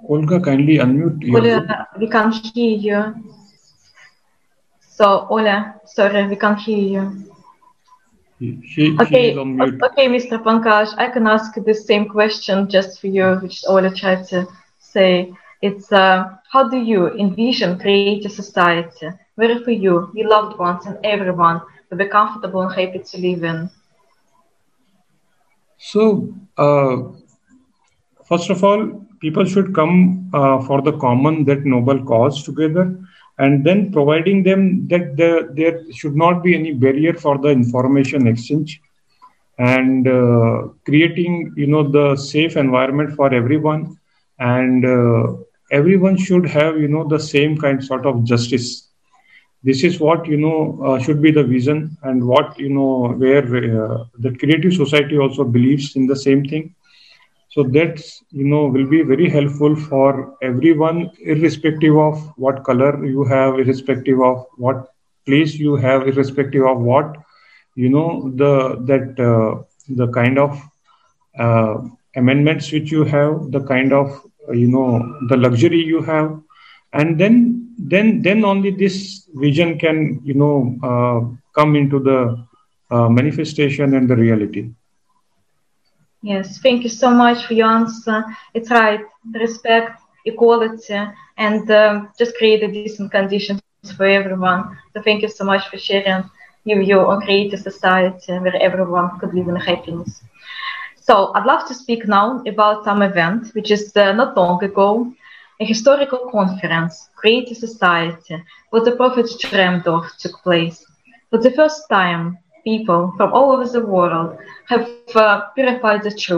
Olga, 0.08 0.40
kindly 0.40 0.78
unmute. 0.78 1.22
Your 1.22 1.42
Ola, 1.42 1.88
we 2.00 2.10
can't 2.10 2.34
hear 2.34 2.78
you. 2.78 3.16
So, 4.80 5.28
Ola, 5.30 5.76
sorry, 5.86 6.28
we 6.28 6.36
can't 6.36 6.60
hear 6.60 6.78
you. 6.78 7.30
She, 8.40 8.96
okay, 9.02 9.36
okay, 9.36 10.08
Mr. 10.08 10.40
Pankaj, 10.40 10.94
I 10.98 11.10
can 11.10 11.28
ask 11.28 11.54
the 11.56 11.74
same 11.74 12.08
question 12.08 12.70
just 12.70 13.02
for 13.02 13.08
you, 13.08 13.36
which 13.42 13.64
Ola 13.68 13.92
tried 13.94 14.26
to 14.28 14.48
say. 14.80 15.34
It's 15.62 15.92
uh, 15.92 16.30
how 16.50 16.70
do 16.70 16.78
you 16.78 17.10
envision 17.18 17.78
create 17.80 18.16
a 18.16 18.22
society 18.22 19.10
where 19.36 19.60
for 19.60 19.72
you, 19.72 20.10
your 20.14 20.30
loved 20.30 20.58
ones, 20.58 20.86
and 20.86 20.98
everyone 21.04 21.62
will 21.90 21.98
be 21.98 22.06
comfortable 22.06 22.62
and 22.62 22.72
happy 22.72 23.00
to 23.00 23.18
live 23.18 23.44
in? 23.44 23.70
So, 25.78 26.34
uh, 26.58 26.98
first 28.24 28.50
of 28.50 28.64
all, 28.64 29.06
people 29.20 29.44
should 29.44 29.76
come 29.76 30.30
uh, 30.34 30.62
for 30.62 30.82
the 30.82 30.94
common 30.94 31.44
that 31.46 31.66
noble 31.66 32.04
cause 32.06 32.44
together 32.44 32.98
and 33.40 33.66
then 33.66 33.92
providing 33.92 34.44
them 34.44 34.88
that 34.90 35.16
the, 35.18 35.50
there 35.54 35.82
should 35.94 36.16
not 36.16 36.44
be 36.44 36.54
any 36.56 36.74
barrier 36.74 37.14
for 37.14 37.38
the 37.38 37.48
information 37.50 38.28
exchange 38.28 38.82
and 39.58 40.08
uh, 40.08 40.68
creating 40.86 41.54
you 41.56 41.68
know 41.68 41.84
the 41.90 42.16
safe 42.16 42.58
environment 42.58 43.16
for 43.16 43.34
everyone. 43.34 43.98
And 44.40 44.86
uh, 44.86 45.36
everyone 45.72 46.18
should 46.18 46.46
have 46.48 46.80
you 46.80 46.88
know 46.88 47.08
the 47.08 47.20
same 47.20 47.58
kind 47.58 47.84
sort 47.84 48.06
of 48.06 48.24
justice. 48.24 48.88
This 49.64 49.84
is 49.84 50.00
what 50.00 50.26
you 50.28 50.38
know 50.38 50.82
uh, 50.86 51.00
should 51.00 51.22
be 51.22 51.32
the 51.32 51.44
vision 51.44 51.98
and 52.04 52.26
what 52.26 52.58
you 52.60 52.70
know 52.70 53.10
where 53.18 53.44
uh, 53.44 54.06
the 54.20 54.36
creative 54.38 54.74
society 54.74 55.18
also 55.18 55.44
believes 55.44 55.96
in 55.96 56.08
the 56.08 56.16
same 56.16 56.46
thing 56.46 56.74
so 57.50 57.64
that's 57.64 58.24
you 58.30 58.46
know 58.46 58.66
will 58.68 58.88
be 58.88 59.02
very 59.02 59.30
helpful 59.30 59.76
for 59.76 60.38
everyone, 60.42 61.12
irrespective 61.20 61.98
of 61.98 62.22
what 62.38 62.64
color 62.64 63.06
you 63.06 63.24
have, 63.24 63.60
irrespective 63.60 64.22
of 64.22 64.46
what 64.58 64.94
place 65.26 65.56
you 65.56 65.76
have, 65.76 66.08
irrespective 66.08 66.66
of 66.66 66.80
what 66.80 67.16
you 67.76 67.90
know 67.90 68.32
the 68.36 68.54
that 68.90 69.20
uh, 69.20 69.64
the 69.90 70.08
kind 70.12 70.38
of 70.38 70.62
uh, 71.40 71.78
amendments 72.16 72.72
which 72.72 72.92
you 72.92 73.04
have, 73.04 73.52
the 73.52 73.62
kind 73.62 73.94
of 73.94 74.22
you 74.54 74.68
know 74.68 75.18
the 75.30 75.38
luxury 75.38 75.84
you 75.84 76.02
have, 76.04 76.40
and 76.94 77.20
then 77.20 77.74
then 77.80 78.22
then 78.22 78.46
only 78.46 78.72
this 78.72 79.28
vision 79.34 79.80
can 79.80 80.22
you 80.24 80.36
know 80.36 80.56
uh, 80.84 81.20
come 81.60 81.76
into 81.76 82.00
the 82.00 82.20
uh, 82.92 83.10
manifestation 83.10 83.96
and 83.96 84.08
the 84.08 84.16
reality. 84.16 84.70
Yes, 86.22 86.60
thank 86.60 86.84
you 86.84 86.90
so 86.90 87.10
much 87.12 87.46
for 87.46 87.54
your 87.54 87.68
answer. 87.68 88.24
It's 88.54 88.70
right, 88.72 89.02
respect, 89.34 90.02
equality, 90.26 91.00
and 91.38 91.70
um, 91.72 92.10
just 92.18 92.38
create 92.38 92.64
a 92.64 92.72
decent 92.72 93.06
conditions 93.06 93.62
for 93.64 93.74
everyone. 93.76 94.42
So 94.68 94.74
thank 94.74 94.92
you 94.92 94.96
so 94.96 95.14
much 95.18 95.36
for 95.40 95.52
sharing 95.78 96.02
your 96.44 96.64
view 96.64 96.82
on 96.86 97.02
creative 97.22 97.60
society 97.60 98.34
where 98.34 98.56
everyone 98.62 99.10
could 99.20 99.34
live 99.34 99.48
in 99.48 99.56
happiness. 99.56 100.22
So 100.96 101.32
I'd 101.34 101.46
love 101.46 101.68
to 101.68 101.74
speak 101.74 102.08
now 102.08 102.42
about 102.48 102.84
some 102.84 103.02
event 103.02 103.48
which 103.54 103.72
is 103.72 103.96
uh, 103.96 104.12
not 104.14 104.36
long 104.38 104.64
ago, 104.64 105.12
a 105.60 105.66
historical 105.66 106.30
conference, 106.32 107.10
Creative 107.16 107.58
Society, 107.58 108.44
where 108.70 108.84
the 108.84 108.92
Prophet 108.92 109.30
of 109.88 110.06
took 110.20 110.42
place. 110.44 110.86
For 111.30 111.40
the 111.40 111.52
first 111.52 111.84
time, 111.90 112.38
people 112.64 113.14
from 113.18 113.34
all 113.34 113.52
over 113.54 113.66
the 113.66 113.86
world 113.86 114.38
have 114.70 114.88
uh, 114.92 115.20
purified 115.30 115.80
the 115.80 115.90
truth 115.90 116.34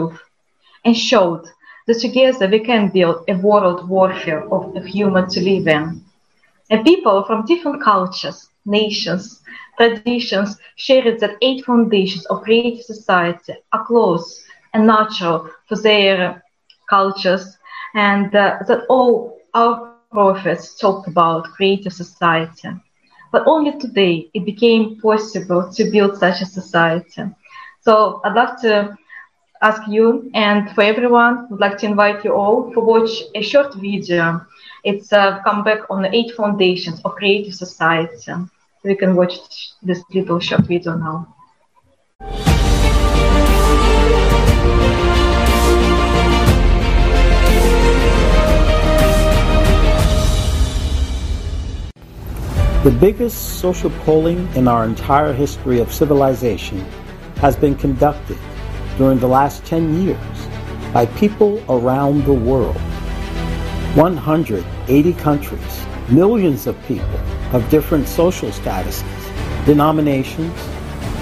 and 0.68 0.76
showed 0.78 1.24
that 1.70 1.82
together 1.82 2.34
we 2.38 2.48
can 2.50 2.88
build 2.88 3.16
a 3.28 3.34
world 3.34 3.88
worthy 3.88 4.32
of 4.32 4.72
the 4.74 4.80
human 4.80 5.28
to 5.28 5.40
live 5.40 5.66
in. 5.66 6.00
And 6.70 6.84
people 6.84 7.24
from 7.26 7.46
different 7.46 7.82
cultures, 7.82 8.48
nations, 8.66 9.40
traditions 9.78 10.56
shared 10.76 11.20
that 11.20 11.36
eight 11.42 11.64
foundations 11.64 12.24
of 12.26 12.42
creative 12.42 12.82
society 12.82 13.54
are 13.72 13.84
close 13.84 14.40
and 14.72 14.86
natural 14.86 15.48
for 15.68 15.76
their 15.76 16.42
cultures, 16.88 17.56
and 17.94 18.34
uh, 18.34 18.56
that 18.68 18.84
all 18.88 19.38
our 19.54 19.76
prophets 20.12 20.78
talked 20.78 21.08
about 21.08 21.44
creative 21.56 21.92
society. 21.92 22.68
But 23.32 23.46
only 23.46 23.72
today 23.78 24.28
it 24.34 24.44
became 24.44 25.00
possible 25.00 25.72
to 25.72 25.90
build 25.90 26.18
such 26.18 26.42
a 26.42 26.46
society. 26.46 27.24
So 27.80 28.20
I'd 28.24 28.34
love 28.34 28.60
to 28.60 28.96
ask 29.62 29.82
you 29.88 30.30
and 30.34 30.70
for 30.72 30.82
everyone, 30.82 31.48
would 31.48 31.60
like 31.60 31.78
to 31.78 31.86
invite 31.86 32.24
you 32.24 32.34
all 32.34 32.72
to 32.72 32.80
watch 32.80 33.10
a 33.34 33.42
short 33.42 33.74
video. 33.74 34.44
It's 34.84 35.12
uh, 35.12 35.40
come 35.44 35.64
back 35.64 35.88
on 35.88 36.02
the 36.02 36.14
eight 36.14 36.32
foundations 36.36 37.00
of 37.04 37.14
creative 37.14 37.54
society. 37.54 38.16
So 38.18 38.48
we 38.84 38.96
can 38.96 39.16
watch 39.16 39.34
this 39.82 40.02
little 40.12 40.38
short 40.38 40.66
video 40.66 40.96
now. 40.96 41.34
The 52.82 52.90
biggest 52.90 53.60
social 53.60 53.90
polling 54.04 54.52
in 54.56 54.66
our 54.66 54.84
entire 54.84 55.32
history 55.32 55.78
of 55.78 55.92
civilization 55.92 56.80
has 57.36 57.54
been 57.54 57.76
conducted 57.76 58.36
during 58.98 59.20
the 59.20 59.28
last 59.28 59.64
10 59.66 60.02
years 60.02 60.48
by 60.92 61.06
people 61.06 61.62
around 61.68 62.24
the 62.24 62.32
world. 62.32 62.74
180 63.94 65.12
countries, 65.12 65.86
millions 66.08 66.66
of 66.66 66.76
people 66.86 67.20
of 67.52 67.64
different 67.70 68.08
social 68.08 68.50
statuses, 68.50 69.04
denominations, 69.64 70.52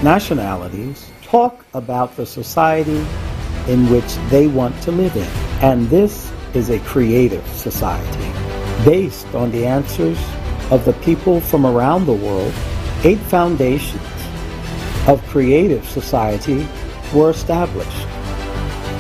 nationalities 0.02 1.10
talk 1.20 1.62
about 1.74 2.16
the 2.16 2.24
society 2.24 3.04
in 3.68 3.86
which 3.90 4.14
they 4.30 4.46
want 4.46 4.80
to 4.84 4.92
live 4.92 5.14
in. 5.14 5.28
And 5.60 5.90
this 5.90 6.32
is 6.54 6.70
a 6.70 6.78
creative 6.80 7.46
society 7.48 8.32
based 8.82 9.26
on 9.34 9.50
the 9.52 9.66
answers 9.66 10.18
of 10.70 10.84
the 10.84 10.92
people 11.04 11.40
from 11.40 11.66
around 11.66 12.06
the 12.06 12.12
world 12.12 12.52
eight 13.04 13.18
foundations 13.18 14.02
of 15.08 15.24
creative 15.28 15.88
society 15.88 16.66
were 17.14 17.30
established. 17.30 18.06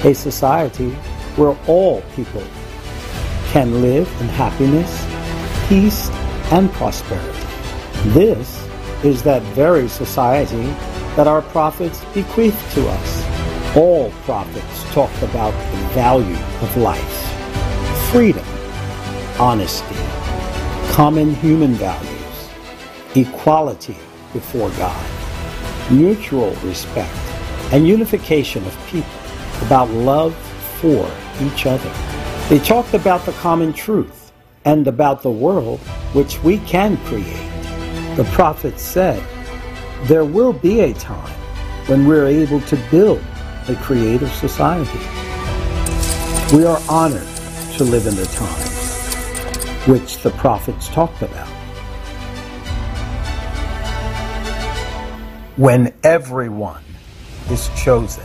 A 0.04 0.14
society 0.14 0.90
where 1.36 1.56
all 1.66 2.02
people 2.16 2.42
can 3.52 3.82
live 3.82 4.08
in 4.20 4.28
happiness, 4.28 4.90
peace, 5.68 6.08
and 6.50 6.72
prosperity. 6.72 7.46
This 8.10 8.66
is 9.04 9.22
that 9.22 9.42
very 9.54 9.88
society 9.88 10.62
that 11.16 11.26
our 11.26 11.42
prophets 11.42 12.02
bequeathed 12.14 12.72
to 12.72 12.88
us. 12.88 13.76
All 13.76 14.10
prophets 14.24 14.84
talked 14.92 15.22
about 15.22 15.52
the 15.52 15.88
value 15.88 16.36
of 16.62 16.76
life, 16.76 18.10
freedom, 18.10 18.44
honesty, 19.38 20.09
common 20.90 21.32
human 21.36 21.72
values, 21.74 22.50
equality 23.14 23.96
before 24.32 24.70
God, 24.70 25.90
mutual 25.90 26.50
respect, 26.64 27.16
and 27.72 27.86
unification 27.86 28.66
of 28.66 28.76
people, 28.88 29.08
about 29.62 29.88
love 29.90 30.34
for 30.80 31.08
each 31.40 31.64
other. 31.64 31.90
They 32.48 32.58
talked 32.58 32.94
about 32.94 33.24
the 33.24 33.32
common 33.34 33.72
truth 33.72 34.32
and 34.64 34.86
about 34.88 35.22
the 35.22 35.30
world 35.30 35.78
which 36.12 36.42
we 36.42 36.58
can 36.58 36.96
create. 37.06 37.46
The 38.16 38.28
prophet 38.32 38.80
said, 38.80 39.22
There 40.08 40.24
will 40.24 40.52
be 40.52 40.80
a 40.80 40.92
time 40.94 41.38
when 41.86 42.06
we're 42.06 42.26
able 42.26 42.60
to 42.62 42.76
build 42.90 43.22
a 43.68 43.76
creative 43.76 44.32
society. 44.32 44.98
We 46.54 46.64
are 46.64 46.80
honored 46.88 47.28
to 47.76 47.84
live 47.84 48.08
in 48.08 48.16
the 48.16 48.26
times 48.26 48.69
which 49.86 50.18
the 50.18 50.30
prophets 50.32 50.88
talked 50.88 51.22
about. 51.22 51.48
When 55.56 55.94
everyone 56.04 56.84
is 57.50 57.70
chosen. 57.82 58.24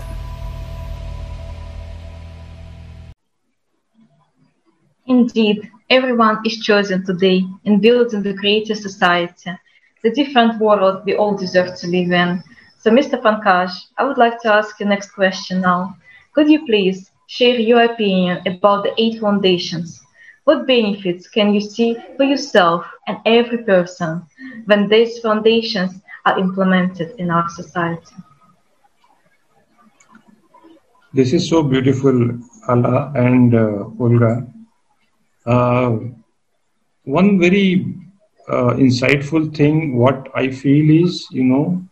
Indeed, 5.07 5.71
everyone 5.89 6.39
is 6.45 6.59
chosen 6.59 7.05
today 7.05 7.45
in 7.63 7.79
building 7.79 8.21
the 8.21 8.33
creative 8.33 8.77
society, 8.77 9.51
the 10.03 10.12
different 10.12 10.59
world 10.59 11.03
we 11.05 11.15
all 11.15 11.38
deserve 11.38 11.77
to 11.77 11.88
live 11.88 12.12
in. 12.12 12.43
So, 12.79 12.91
Mr. 12.91 13.21
Pankaj, 13.21 13.71
I 13.97 14.03
would 14.03 14.17
like 14.17 14.41
to 14.41 14.51
ask 14.51 14.79
you 14.79 14.88
next 14.88 15.12
question 15.12 15.62
now. 15.62 15.95
Could 16.33 16.50
you 16.50 16.65
please 16.65 17.12
share 17.27 17.57
your 17.59 17.83
opinion 17.83 18.41
about 18.45 18.83
the 18.83 18.93
eight 18.97 19.21
foundations? 19.21 20.04
What 20.46 20.68
benefits 20.68 21.28
can 21.28 21.54
you 21.54 21.62
see 21.62 21.98
for 22.18 22.24
yourself 22.24 22.86
and 23.08 23.18
every 23.25 23.60
person 23.66 24.24
when 24.66 24.88
these 24.88 25.20
foundations 25.20 26.02
are 26.25 26.40
implemented 26.40 27.16
in 27.20 27.30
our 27.32 27.50
society? 27.50 28.16
This 31.14 31.34
is 31.34 31.50
so 31.50 31.64
beautiful, 31.64 32.40
Alla 32.68 33.12
and 33.16 33.56
uh, 33.56 33.86
Olga. 34.00 34.48
Uh, 35.46 35.98
one 37.06 37.40
very 37.40 37.86
uh, 38.50 38.74
insightful 38.86 39.56
thing, 39.56 39.98
what 39.98 40.30
I 40.36 40.50
feel 40.50 41.06
is, 41.06 41.28
you 41.32 41.44
know, 41.44 41.84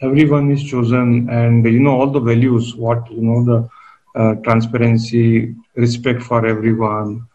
everyone 0.00 0.50
is 0.50 0.62
chosen, 0.62 1.28
and 1.30 1.64
you 1.64 1.80
know 1.80 2.00
all 2.00 2.10
the 2.10 2.20
values, 2.20 2.74
what 2.76 3.10
you 3.10 3.22
know 3.22 3.44
the 3.44 3.68
uh, 4.20 4.34
transparency, 4.44 5.54
respect 5.76 6.22
for 6.22 6.46
everyone, 6.46 7.26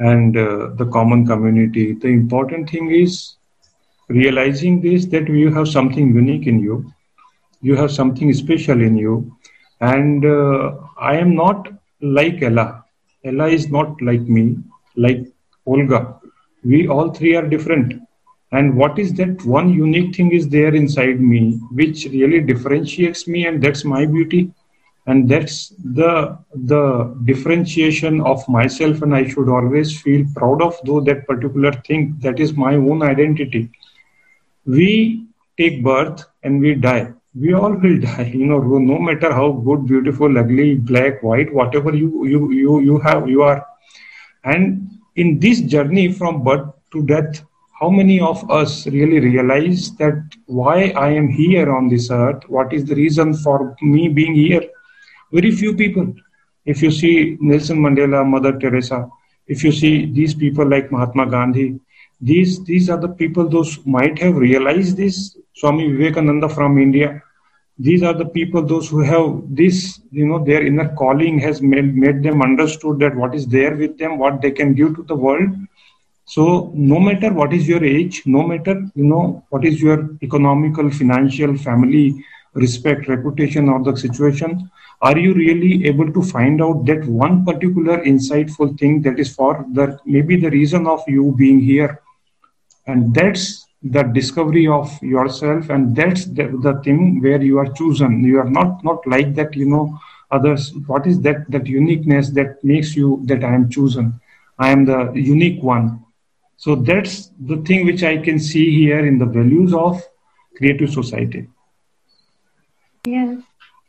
and 0.00 0.36
uh, 0.36 0.70
the 0.74 0.86
common 0.86 1.26
community. 1.26 1.92
The 1.92 2.08
important 2.08 2.70
thing 2.70 2.90
is 2.90 3.36
realizing 4.08 4.80
this 4.80 5.06
that 5.06 5.28
you 5.28 5.52
have 5.54 5.68
something 5.68 6.14
unique 6.14 6.46
in 6.46 6.60
you, 6.60 6.92
you 7.60 7.76
have 7.76 7.92
something 7.92 8.32
special 8.32 8.80
in 8.80 8.96
you, 8.96 9.36
and 9.80 10.24
uh, 10.24 10.72
I 10.98 11.16
am 11.16 11.34
not 11.34 11.68
like 12.00 12.42
Ella. 12.42 12.84
Ella 13.24 13.48
is 13.48 13.68
not 13.70 14.00
like 14.02 14.22
me 14.22 14.56
like 14.96 15.26
Olga. 15.66 16.16
We 16.64 16.88
all 16.88 17.10
three 17.10 17.36
are 17.36 17.46
different. 17.46 18.00
And 18.52 18.76
what 18.76 18.98
is 18.98 19.12
that 19.14 19.44
one 19.44 19.70
unique 19.72 20.16
thing 20.16 20.32
is 20.32 20.48
there 20.48 20.74
inside 20.74 21.20
me, 21.20 21.60
which 21.70 22.06
really 22.06 22.40
differentiates 22.40 23.28
me, 23.28 23.46
and 23.46 23.62
that's 23.62 23.84
my 23.84 24.06
beauty. 24.06 24.50
And 25.10 25.28
that's 25.28 25.56
the 26.00 26.38
the 26.72 26.82
differentiation 27.28 28.20
of 28.32 28.48
myself, 28.56 29.02
and 29.02 29.14
I 29.20 29.22
should 29.28 29.48
always 29.48 29.94
feel 30.00 30.26
proud 30.36 30.62
of 30.66 30.76
though 30.84 31.00
that 31.08 31.26
particular 31.30 31.72
thing. 31.88 32.04
That 32.26 32.38
is 32.44 32.52
my 32.64 32.74
own 32.76 33.02
identity. 33.02 33.62
We 34.66 35.26
take 35.58 35.82
birth 35.82 36.24
and 36.42 36.60
we 36.60 36.74
die. 36.74 37.12
We 37.34 37.54
all 37.54 37.74
will 37.86 37.98
die. 38.10 38.30
You 38.34 38.46
know, 38.46 38.60
no 38.92 38.98
matter 39.10 39.32
how 39.32 39.50
good, 39.52 39.86
beautiful, 39.86 40.38
ugly, 40.38 40.70
black, 40.92 41.22
white, 41.22 41.52
whatever 41.60 41.94
you 42.02 42.26
you 42.34 42.52
you 42.62 42.80
you 42.80 42.98
have, 43.08 43.28
you 43.28 43.42
are 43.42 43.60
and 44.44 44.90
in 45.16 45.38
this 45.38 45.60
journey 45.60 46.12
from 46.12 46.44
birth 46.44 46.68
to 46.92 47.02
death, 47.06 47.44
how 47.80 47.90
many 47.90 48.20
of 48.20 48.50
us 48.50 48.86
really 48.86 49.20
realize 49.20 49.94
that 49.96 50.22
why 50.46 50.90
I 50.90 51.10
am 51.10 51.28
here 51.28 51.72
on 51.74 51.88
this 51.88 52.10
earth? 52.10 52.44
What 52.48 52.72
is 52.72 52.84
the 52.84 52.94
reason 52.94 53.34
for 53.34 53.74
me 53.82 54.08
being 54.08 54.34
here? 54.34 54.62
Very 55.32 55.50
few 55.50 55.74
people. 55.74 56.14
If 56.64 56.82
you 56.82 56.90
see 56.90 57.36
Nelson 57.40 57.78
Mandela, 57.78 58.26
Mother 58.26 58.58
Teresa, 58.58 59.08
if 59.46 59.64
you 59.64 59.72
see 59.72 60.06
these 60.06 60.34
people 60.34 60.66
like 60.68 60.92
Mahatma 60.92 61.26
Gandhi, 61.26 61.80
these 62.20 62.62
these 62.64 62.90
are 62.90 62.98
the 62.98 63.08
people 63.08 63.48
those 63.48 63.78
might 63.86 64.18
have 64.18 64.36
realized 64.36 64.96
this. 64.96 65.36
Swami 65.54 65.90
Vivekananda 65.92 66.48
from 66.48 66.78
India, 66.78 67.22
these 67.86 68.02
are 68.02 68.12
the 68.12 68.26
people 68.26 68.62
those 68.62 68.88
who 68.90 69.00
have 69.00 69.26
this 69.60 70.00
you 70.12 70.26
know 70.26 70.38
their 70.44 70.64
inner 70.66 70.88
calling 70.94 71.38
has 71.38 71.62
made, 71.62 71.94
made 71.96 72.22
them 72.22 72.42
understood 72.42 72.98
that 72.98 73.16
what 73.16 73.34
is 73.34 73.46
there 73.46 73.74
with 73.74 73.96
them 73.98 74.18
what 74.18 74.42
they 74.42 74.50
can 74.50 74.74
give 74.74 74.94
to 74.96 75.02
the 75.04 75.14
world 75.14 75.48
so 76.26 76.70
no 76.74 77.00
matter 77.00 77.32
what 77.32 77.54
is 77.58 77.66
your 77.66 77.82
age 77.82 78.22
no 78.26 78.42
matter 78.50 78.74
you 78.94 79.06
know 79.12 79.42
what 79.48 79.64
is 79.64 79.80
your 79.80 80.10
economical 80.22 80.90
financial 80.90 81.56
family 81.56 82.22
respect 82.54 83.08
reputation 83.08 83.68
or 83.68 83.82
the 83.82 83.96
situation 83.96 84.70
are 85.02 85.16
you 85.16 85.32
really 85.32 85.86
able 85.86 86.12
to 86.12 86.22
find 86.22 86.60
out 86.60 86.84
that 86.84 87.06
one 87.06 87.42
particular 87.44 88.04
insightful 88.04 88.78
thing 88.78 89.00
that 89.02 89.18
is 89.18 89.34
for 89.34 89.64
the 89.72 89.98
maybe 90.04 90.36
the 90.36 90.50
reason 90.50 90.86
of 90.86 91.02
you 91.08 91.34
being 91.38 91.58
here? 91.58 92.02
And 92.86 93.14
that's 93.14 93.66
the 93.82 94.02
discovery 94.02 94.66
of 94.66 94.90
yourself 95.02 95.70
and 95.70 95.96
that's 95.96 96.26
the, 96.26 96.48
the 96.60 96.82
thing 96.84 97.22
where 97.22 97.40
you 97.42 97.58
are 97.58 97.72
chosen. 97.72 98.22
You 98.22 98.40
are 98.40 98.50
not 98.50 98.84
not 98.84 99.06
like 99.06 99.34
that 99.36 99.56
you 99.56 99.64
know 99.64 99.98
others. 100.30 100.74
What 100.86 101.06
is 101.06 101.18
that 101.22 101.50
that 101.50 101.66
uniqueness 101.66 102.28
that 102.30 102.62
makes 102.62 102.94
you 102.94 103.22
that 103.24 103.42
i 103.42 103.54
am 103.54 103.70
chosen? 103.70 104.20
I 104.58 104.68
am 104.68 104.84
the 104.84 105.12
unique 105.14 105.62
one. 105.62 106.04
So 106.58 106.74
that's 106.74 107.30
the 107.40 107.56
thing 107.62 107.86
which 107.86 108.02
i 108.02 108.18
can 108.18 108.38
see 108.38 108.70
here 108.70 109.06
in 109.06 109.16
the 109.16 109.24
values 109.24 109.72
of 109.72 110.02
creative 110.58 110.90
society 110.90 111.48
yes. 113.06 113.38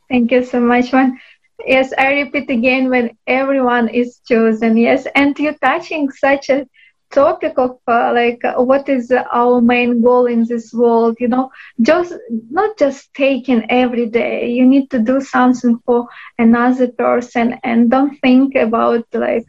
Thank 0.09 0.31
you 0.31 0.43
so 0.43 0.59
much 0.59 0.91
man 0.93 1.17
yes 1.65 1.93
i 1.97 2.07
repeat 2.21 2.49
again 2.49 2.89
when 2.89 3.09
everyone 3.27 3.87
is 3.89 4.19
chosen. 4.27 4.77
Yes 4.77 5.07
and 5.15 5.37
you're 5.39 5.59
touching 5.63 6.09
such 6.11 6.49
a 6.49 6.65
topic 7.11 7.53
of 7.57 7.71
uh, 7.87 8.11
like 8.13 8.39
uh, 8.45 8.61
what 8.61 8.87
is 8.89 9.11
our 9.33 9.61
main 9.61 10.01
goal 10.01 10.25
in 10.27 10.45
this 10.47 10.71
world 10.73 11.15
you 11.19 11.27
know? 11.27 11.49
Just 11.81 12.13
not 12.51 12.77
just 12.77 13.13
taking 13.13 13.65
every 13.69 14.07
day. 14.09 14.49
You 14.49 14.65
need 14.65 14.89
to 14.91 14.99
do 14.99 15.19
something 15.21 15.79
for 15.85 16.07
another 16.37 16.87
person 16.87 17.55
and 17.63 17.89
don't 17.89 18.15
think 18.21 18.55
about 18.55 19.05
like 19.13 19.45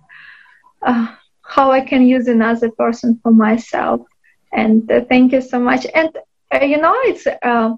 uh, 0.87 1.07
how 1.55 1.71
i 1.71 1.81
can 1.81 2.03
use 2.07 2.29
another 2.29 2.71
person 2.79 3.19
for 3.23 3.33
myself. 3.33 4.01
And 4.53 4.91
uh, 4.91 5.01
thank 5.09 5.33
you 5.33 5.41
so 5.41 5.59
much. 5.61 5.87
And 5.95 6.11
uh, 6.55 6.65
you 6.65 6.79
know 6.79 6.95
it's 7.05 7.27
uh, 7.27 7.71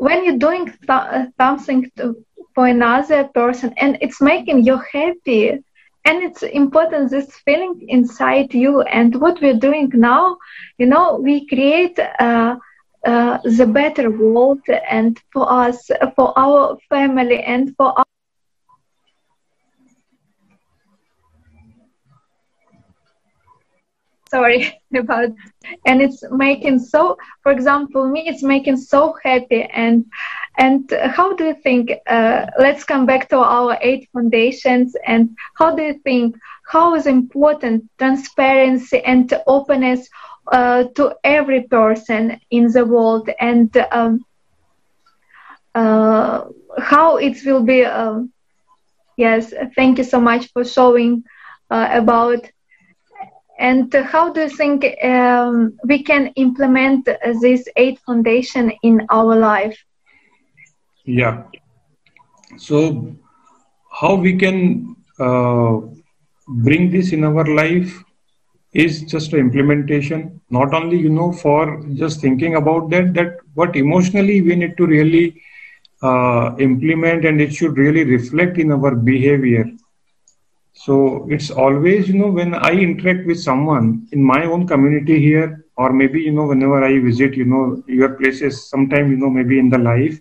when 0.00 0.24
you're 0.24 0.38
doing 0.48 0.66
th- 0.88 1.28
something 1.40 1.90
to, 1.96 2.14
for 2.54 2.66
another 2.66 3.24
person 3.34 3.72
and 3.78 3.98
it's 4.00 4.20
making 4.20 4.64
you 4.64 4.76
happy 4.92 5.50
and 6.06 6.22
it's 6.22 6.42
important 6.42 7.10
this 7.10 7.30
feeling 7.44 7.74
inside 7.88 8.52
you 8.54 8.82
and 8.82 9.14
what 9.20 9.40
we're 9.42 9.62
doing 9.68 9.90
now 9.94 10.36
you 10.78 10.86
know 10.86 11.18
we 11.22 11.46
create 11.46 11.98
uh, 12.20 12.56
uh, 13.06 13.38
the 13.58 13.66
better 13.66 14.10
world 14.10 14.60
and 14.90 15.18
for 15.32 15.50
us 15.50 15.90
for 16.16 16.32
our 16.38 16.76
family 16.90 17.40
and 17.42 17.74
for 17.76 17.88
our 17.98 18.09
sorry 24.30 24.80
about 24.96 25.30
and 25.86 26.00
it's 26.02 26.22
making 26.30 26.78
so 26.78 27.16
for 27.42 27.52
example 27.52 28.08
me 28.08 28.22
it's 28.26 28.42
making 28.42 28.76
so 28.76 29.14
happy 29.24 29.62
and 29.64 30.04
and 30.58 30.92
how 31.16 31.34
do 31.34 31.44
you 31.44 31.54
think 31.54 31.90
uh, 32.08 32.46
let's 32.58 32.84
come 32.84 33.06
back 33.06 33.28
to 33.28 33.38
our 33.38 33.78
eight 33.82 34.08
foundations 34.12 34.94
and 35.06 35.30
how 35.58 35.74
do 35.74 35.82
you 35.82 35.94
think 36.04 36.36
how 36.66 36.94
is 36.94 37.06
important 37.06 37.84
transparency 37.98 39.00
and 39.04 39.32
openness 39.46 40.08
uh, 40.52 40.84
to 40.96 41.14
every 41.24 41.62
person 41.62 42.38
in 42.50 42.66
the 42.72 42.84
world 42.84 43.28
and 43.40 43.76
um, 43.92 44.24
uh, 45.74 46.44
how 46.78 47.16
it 47.16 47.36
will 47.44 47.62
be. 47.62 47.84
Um, 47.84 48.32
yes, 49.16 49.52
thank 49.76 49.98
you 49.98 50.04
so 50.04 50.20
much 50.20 50.50
for 50.52 50.64
showing 50.64 51.22
uh, 51.70 51.88
about. 51.92 52.44
And 53.60 53.92
how 54.12 54.32
do 54.32 54.40
you 54.40 54.48
think 54.48 54.86
um, 55.04 55.78
we 55.84 56.02
can 56.02 56.28
implement 56.36 57.04
this 57.42 57.68
eight 57.76 57.98
foundation 58.06 58.72
in 58.82 59.06
our 59.10 59.36
life? 59.36 59.78
Yeah. 61.04 61.44
So, 62.56 63.16
how 63.90 64.14
we 64.14 64.36
can 64.36 64.96
uh, 65.18 65.80
bring 66.48 66.90
this 66.90 67.12
in 67.12 67.24
our 67.24 67.44
life 67.44 68.02
is 68.72 69.02
just 69.02 69.32
implementation 69.34 70.40
not 70.50 70.72
only 70.74 70.96
you 70.96 71.08
know 71.10 71.32
for 71.32 71.82
just 71.94 72.20
thinking 72.20 72.54
about 72.54 72.88
that 72.90 73.12
that 73.14 73.36
but 73.56 73.74
emotionally 73.76 74.40
we 74.40 74.54
need 74.54 74.76
to 74.76 74.86
really 74.86 75.40
uh, 76.02 76.54
implement 76.58 77.24
and 77.24 77.40
it 77.40 77.52
should 77.52 77.76
really 77.76 78.04
reflect 78.04 78.58
in 78.58 78.70
our 78.72 78.94
behavior 78.94 79.64
so 80.84 80.94
it's 81.34 81.50
always 81.64 82.08
you 82.08 82.16
know 82.20 82.30
when 82.38 82.54
i 82.68 82.72
interact 82.86 83.26
with 83.30 83.40
someone 83.48 83.86
in 84.12 84.22
my 84.32 84.40
own 84.44 84.66
community 84.72 85.18
here 85.28 85.48
or 85.76 85.92
maybe 85.92 86.20
you 86.26 86.32
know 86.36 86.46
whenever 86.52 86.78
i 86.84 86.92
visit 87.08 87.34
you 87.40 87.44
know 87.52 87.64
your 88.00 88.10
places 88.20 88.64
sometime 88.72 89.10
you 89.10 89.16
know 89.16 89.30
maybe 89.30 89.58
in 89.58 89.68
the 89.70 89.78
life. 89.78 90.20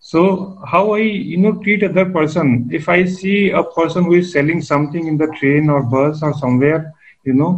So 0.00 0.58
how 0.66 0.94
i 0.94 0.98
you 0.98 1.38
know 1.38 1.52
treat 1.62 1.82
other 1.88 2.06
person 2.16 2.68
if 2.72 2.88
i 2.88 3.04
see 3.04 3.50
a 3.50 3.62
person 3.78 4.04
who 4.04 4.14
is 4.14 4.32
selling 4.32 4.60
something 4.62 5.06
in 5.06 5.16
the 5.22 5.28
train 5.38 5.68
or 5.70 5.82
bus 5.82 6.22
or 6.22 6.32
somewhere 6.34 6.92
you 7.24 7.34
know 7.34 7.52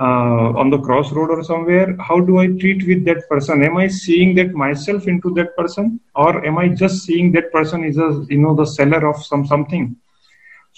uh, 0.00 0.48
on 0.60 0.70
the 0.70 0.80
crossroad 0.80 1.30
or 1.30 1.42
somewhere 1.44 1.96
how 2.08 2.18
do 2.20 2.38
i 2.38 2.46
treat 2.46 2.86
with 2.86 3.04
that 3.04 3.28
person? 3.28 3.62
Am 3.62 3.76
i 3.78 3.86
seeing 3.88 4.34
that 4.36 4.52
myself 4.52 5.06
into 5.06 5.32
that 5.34 5.56
person? 5.56 6.00
Or 6.14 6.44
am 6.46 6.58
i 6.58 6.68
just 6.68 7.04
seeing 7.04 7.32
that 7.32 7.52
person 7.52 7.84
is 7.84 7.96
a 7.98 8.24
you 8.28 8.38
know 8.38 8.54
the 8.54 8.66
seller 8.66 9.06
of 9.08 9.24
some 9.24 9.46
something 9.46 9.96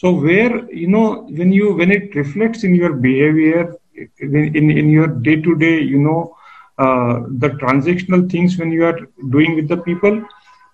so 0.00 0.12
where 0.24 0.54
you 0.82 0.88
know 0.94 1.06
when 1.38 1.50
you 1.58 1.66
when 1.78 1.90
it 1.90 2.14
reflects 2.14 2.62
in 2.66 2.74
your 2.80 2.92
behavior 3.06 3.62
in 4.20 4.70
in, 4.80 4.88
your 4.96 5.08
day 5.28 5.36
to 5.46 5.54
day 5.62 5.76
you 5.92 5.98
know 6.06 6.20
uh, 6.84 7.14
the 7.42 7.50
transactional 7.62 8.22
things 8.32 8.56
when 8.58 8.70
you 8.70 8.84
are 8.90 8.98
doing 9.36 9.56
with 9.56 9.68
the 9.68 9.80
people 9.88 10.16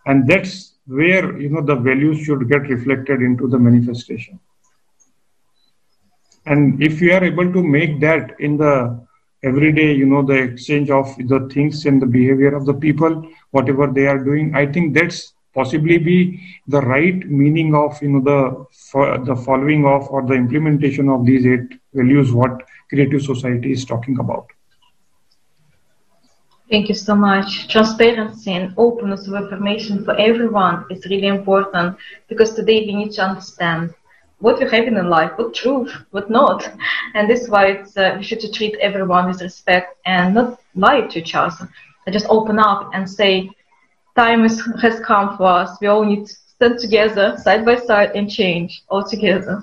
and 0.06 0.28
that's 0.28 0.74
where 0.86 1.26
you 1.40 1.48
know 1.48 1.62
the 1.70 1.74
values 1.74 2.18
should 2.24 2.48
get 2.48 2.68
reflected 2.74 3.22
into 3.22 3.48
the 3.48 3.58
manifestation. 3.58 4.38
And 6.46 6.82
if 6.82 7.00
you 7.00 7.12
are 7.14 7.24
able 7.24 7.50
to 7.50 7.62
make 7.62 8.00
that 8.00 8.38
in 8.38 8.58
the 8.58 8.74
everyday 9.42 9.92
you 9.92 10.06
know 10.06 10.22
the 10.22 10.34
exchange 10.34 10.90
of 10.90 11.06
the 11.32 11.48
things 11.54 11.86
and 11.86 12.00
the 12.00 12.06
behavior 12.06 12.54
of 12.54 12.66
the 12.66 12.74
people 12.74 13.26
whatever 13.50 13.86
they 13.86 14.06
are 14.06 14.18
doing 14.18 14.54
i 14.54 14.64
think 14.64 14.94
that's 14.94 15.33
possibly 15.54 15.98
be 15.98 16.18
the 16.66 16.80
right 16.80 17.26
meaning 17.28 17.74
of 17.74 18.00
you 18.02 18.10
know 18.10 18.22
the 18.30 18.40
for 18.90 19.18
the 19.18 19.36
following 19.36 19.86
of 19.86 20.08
or 20.08 20.22
the 20.26 20.34
implementation 20.34 21.08
of 21.08 21.24
these 21.24 21.46
eight 21.46 21.78
values 21.92 22.32
what 22.32 22.62
creative 22.88 23.22
society 23.22 23.72
is 23.72 23.84
talking 23.84 24.18
about 24.18 24.46
Thank 26.70 26.88
you 26.88 26.94
so 26.94 27.14
much. 27.14 27.68
Transparency 27.68 28.52
and 28.52 28.74
openness 28.78 29.28
of 29.28 29.34
information 29.34 30.02
for 30.04 30.16
everyone 30.16 30.86
is 30.90 31.04
really 31.06 31.26
important 31.26 31.96
because 32.28 32.54
today 32.54 32.86
we 32.86 32.94
need 32.94 33.12
to 33.12 33.22
understand 33.22 33.94
what 34.38 34.58
we 34.58 34.64
have 34.64 34.86
in 34.86 35.08
life, 35.08 35.32
what 35.36 35.54
truth, 35.54 35.92
what 36.10 36.30
not. 36.30 36.68
And 37.14 37.28
this 37.28 37.42
is 37.42 37.48
why 37.50 37.66
it's, 37.66 37.96
uh, 37.96 38.14
we 38.16 38.24
should 38.24 38.40
treat 38.52 38.76
everyone 38.80 39.28
with 39.28 39.42
respect 39.42 39.98
and 40.06 40.34
not 40.34 40.58
lie 40.74 41.02
to 41.02 41.18
each 41.18 41.34
other. 41.34 41.68
Just 42.10 42.26
open 42.28 42.58
up 42.58 42.90
and 42.92 43.08
say, 43.08 43.50
time 44.14 44.44
is, 44.44 44.62
has 44.80 45.00
come 45.00 45.36
for 45.36 45.46
us. 45.46 45.78
We 45.80 45.88
all 45.88 46.04
need 46.04 46.26
to 46.26 46.34
stand 46.34 46.78
together, 46.78 47.36
side 47.38 47.64
by 47.64 47.76
side, 47.76 48.12
and 48.14 48.30
change 48.30 48.84
all 48.88 49.02
together. 49.02 49.62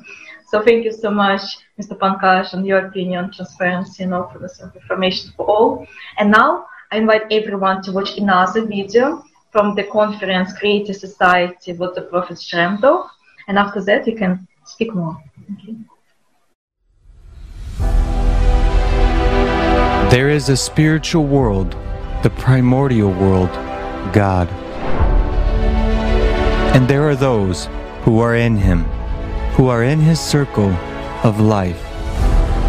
So 0.49 0.61
thank 0.61 0.83
you 0.83 0.91
so 0.91 1.09
much, 1.09 1.41
Mr. 1.79 1.97
Pankaj, 1.97 2.53
on 2.53 2.65
your 2.65 2.87
opinion, 2.87 3.31
transparency, 3.31 4.03
and 4.03 4.13
openness 4.13 4.59
of 4.59 4.75
information 4.75 5.31
for 5.37 5.45
all. 5.45 5.87
And 6.17 6.29
now 6.29 6.65
I 6.91 6.97
invite 6.97 7.23
everyone 7.31 7.81
to 7.83 7.93
watch 7.93 8.17
another 8.17 8.65
video 8.65 9.23
from 9.51 9.75
the 9.75 9.83
conference 9.83 10.51
Creative 10.57 10.95
Society 10.95 11.73
with 11.73 11.95
the 11.95 12.01
Prophet 12.01 12.37
Shremdov. 12.37 13.07
And 13.47 13.57
after 13.57 13.81
that, 13.85 14.05
you 14.05 14.17
can 14.17 14.45
speak 14.65 14.93
more. 14.93 15.17
There 20.11 20.29
is 20.29 20.49
a 20.49 20.57
spiritual 20.57 21.25
world, 21.25 21.77
the 22.23 22.29
primordial 22.29 23.11
world, 23.13 23.49
God. 24.13 24.49
And 26.75 26.87
there 26.87 27.07
are 27.07 27.15
those 27.15 27.67
who 28.03 28.19
are 28.19 28.35
in 28.35 28.55
Him, 28.55 28.83
who 29.55 29.67
are 29.67 29.83
in 29.83 29.99
His 29.99 30.19
circle 30.19 30.71
of 31.23 31.39
life. 31.39 31.81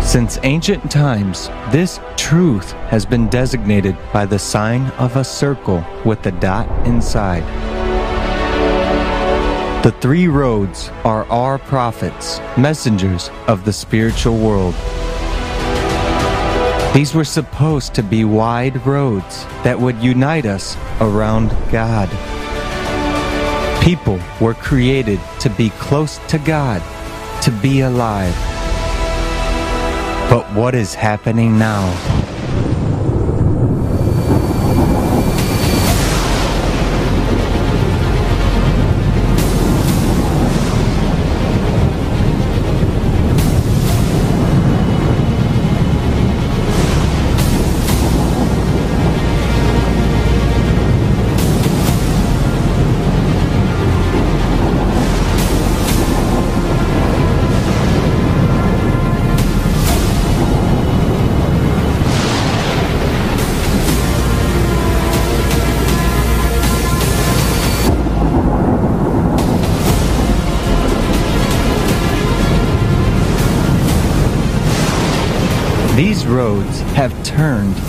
Since 0.04 0.38
ancient 0.42 0.90
times, 0.90 1.48
this 1.70 2.00
truth 2.16 2.72
has 2.90 3.06
been 3.06 3.28
designated 3.28 3.96
by 4.12 4.26
the 4.26 4.38
sign 4.38 4.90
of 4.98 5.16
a 5.16 5.24
circle 5.24 5.84
with 6.04 6.26
a 6.26 6.32
dot 6.32 6.68
inside. 6.86 7.44
The 9.82 9.92
three 10.00 10.28
roads 10.28 10.90
are 11.04 11.24
our 11.26 11.58
prophets, 11.58 12.38
messengers 12.56 13.30
of 13.48 13.64
the 13.64 13.72
spiritual 13.72 14.38
world. 14.38 14.74
These 16.94 17.14
were 17.14 17.24
supposed 17.24 17.94
to 17.94 18.02
be 18.02 18.26
wide 18.26 18.86
roads 18.86 19.46
that 19.64 19.80
would 19.80 19.96
unite 20.02 20.44
us 20.44 20.76
around 21.00 21.56
God. 21.72 22.10
People 23.82 24.20
were 24.42 24.52
created 24.52 25.18
to 25.40 25.48
be 25.48 25.70
close 25.70 26.18
to 26.28 26.38
God, 26.38 26.82
to 27.44 27.50
be 27.50 27.80
alive. 27.80 28.34
But 30.28 30.44
what 30.52 30.74
is 30.74 30.92
happening 30.92 31.58
now? 31.58 32.31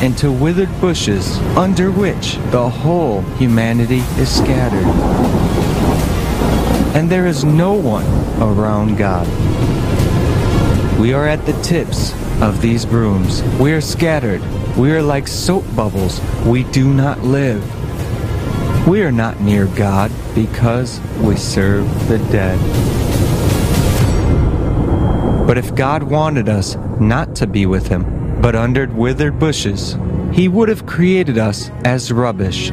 Into 0.03 0.29
withered 0.29 0.81
bushes 0.81 1.37
under 1.55 1.89
which 1.89 2.35
the 2.51 2.69
whole 2.69 3.21
humanity 3.37 3.99
is 4.19 4.29
scattered. 4.29 4.85
And 6.93 7.09
there 7.09 7.25
is 7.25 7.45
no 7.45 7.71
one 7.71 8.05
around 8.41 8.97
God. 8.97 9.25
We 10.99 11.13
are 11.13 11.25
at 11.25 11.45
the 11.45 11.53
tips 11.61 12.11
of 12.41 12.61
these 12.61 12.85
brooms. 12.85 13.41
We 13.61 13.71
are 13.71 13.79
scattered. 13.79 14.41
We 14.75 14.91
are 14.91 15.01
like 15.01 15.25
soap 15.25 15.63
bubbles. 15.73 16.19
We 16.45 16.65
do 16.65 16.93
not 16.93 17.19
live. 17.19 17.63
We 18.85 19.03
are 19.03 19.11
not 19.11 19.39
near 19.39 19.67
God 19.67 20.11
because 20.35 20.99
we 21.21 21.37
serve 21.37 21.87
the 22.09 22.17
dead. 22.29 22.59
But 25.47 25.57
if 25.57 25.73
God 25.73 26.03
wanted 26.03 26.49
us 26.49 26.75
not 26.99 27.37
to 27.37 27.47
be 27.47 27.65
with 27.65 27.87
Him, 27.87 28.22
but 28.43 28.58
under 28.58 28.86
withered 28.88 29.39
bushes, 29.39 29.95
He 30.34 30.49
would 30.49 30.67
have 30.67 30.86
created 30.86 31.38
us 31.38 31.71
as 31.86 32.12
rubbish. 32.12 32.71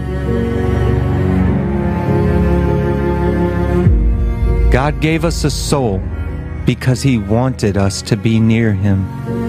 God 4.73 5.01
gave 5.01 5.25
us 5.25 5.45
a 5.45 5.51
soul 5.51 6.03
because 6.67 7.03
He 7.03 7.19
wanted 7.19 7.77
us 7.77 8.03
to 8.03 8.17
be 8.17 8.41
near 8.41 8.73
Him. 8.73 9.40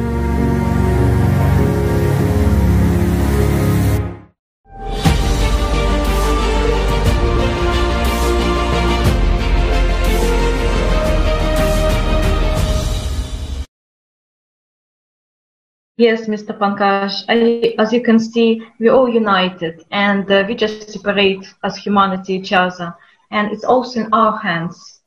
Yes, 16.01 16.29
Mr. 16.35 16.63
Pankaj, 16.65 17.25
I, 17.35 17.75
as 17.79 17.93
you 17.93 18.01
can 18.01 18.19
see, 18.19 18.61
we're 18.79 18.93
all 18.93 19.07
united 19.09 19.85
and 19.91 20.29
uh, 20.31 20.43
we 20.47 20.55
just 20.55 20.89
separate 20.91 21.45
as 21.63 21.77
humanity 21.77 22.33
each 22.35 22.51
other. 22.53 22.95
And 23.31 23.51
it's 23.51 23.63
also 23.63 24.01
in 24.01 24.13
our 24.13 24.37
hands 24.37 25.01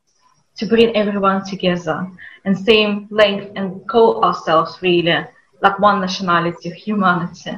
to 0.59 0.67
bring 0.67 0.95
everyone 0.97 1.45
together 1.45 2.07
and 2.45 2.57
same 2.57 3.09
length 3.11 3.53
and 3.57 3.87
call 3.89 4.23
ourselves 4.25 4.79
really 4.83 5.19
like 5.63 5.79
one 5.81 6.01
nationality 6.01 6.71
humanity. 6.71 7.51